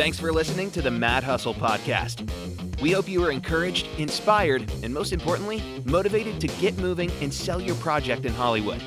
Thanks 0.00 0.18
for 0.18 0.32
listening 0.32 0.70
to 0.70 0.80
the 0.80 0.90
Mad 0.90 1.24
Hustle 1.24 1.52
Podcast. 1.52 2.26
We 2.80 2.90
hope 2.90 3.06
you 3.06 3.20
were 3.20 3.30
encouraged, 3.30 3.86
inspired, 3.98 4.62
and 4.82 4.94
most 4.94 5.12
importantly, 5.12 5.62
motivated 5.84 6.40
to 6.40 6.46
get 6.58 6.78
moving 6.78 7.10
and 7.20 7.30
sell 7.32 7.60
your 7.60 7.74
project 7.74 8.24
in 8.24 8.32
Hollywood. 8.32 8.82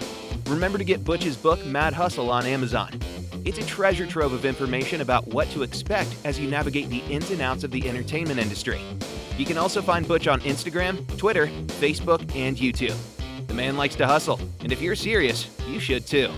Remember 0.47 0.79
to 0.79 0.83
get 0.83 1.03
Butch's 1.03 1.37
book, 1.37 1.63
Mad 1.67 1.93
Hustle, 1.93 2.31
on 2.31 2.47
Amazon. 2.47 2.99
It's 3.45 3.59
a 3.59 3.65
treasure 3.67 4.07
trove 4.07 4.33
of 4.33 4.43
information 4.43 5.01
about 5.01 5.27
what 5.27 5.47
to 5.51 5.61
expect 5.61 6.15
as 6.25 6.39
you 6.39 6.49
navigate 6.49 6.89
the 6.89 7.03
ins 7.11 7.29
and 7.29 7.41
outs 7.41 7.63
of 7.63 7.69
the 7.69 7.87
entertainment 7.87 8.39
industry. 8.39 8.81
You 9.37 9.45
can 9.45 9.59
also 9.59 9.83
find 9.83 10.07
Butch 10.07 10.27
on 10.27 10.41
Instagram, 10.41 11.05
Twitter, 11.19 11.45
Facebook, 11.77 12.21
and 12.35 12.57
YouTube. 12.57 12.97
The 13.45 13.53
man 13.53 13.77
likes 13.77 13.93
to 13.97 14.07
hustle, 14.07 14.39
and 14.61 14.71
if 14.71 14.81
you're 14.81 14.95
serious, 14.95 15.47
you 15.67 15.79
should 15.79 16.07
too. 16.07 16.31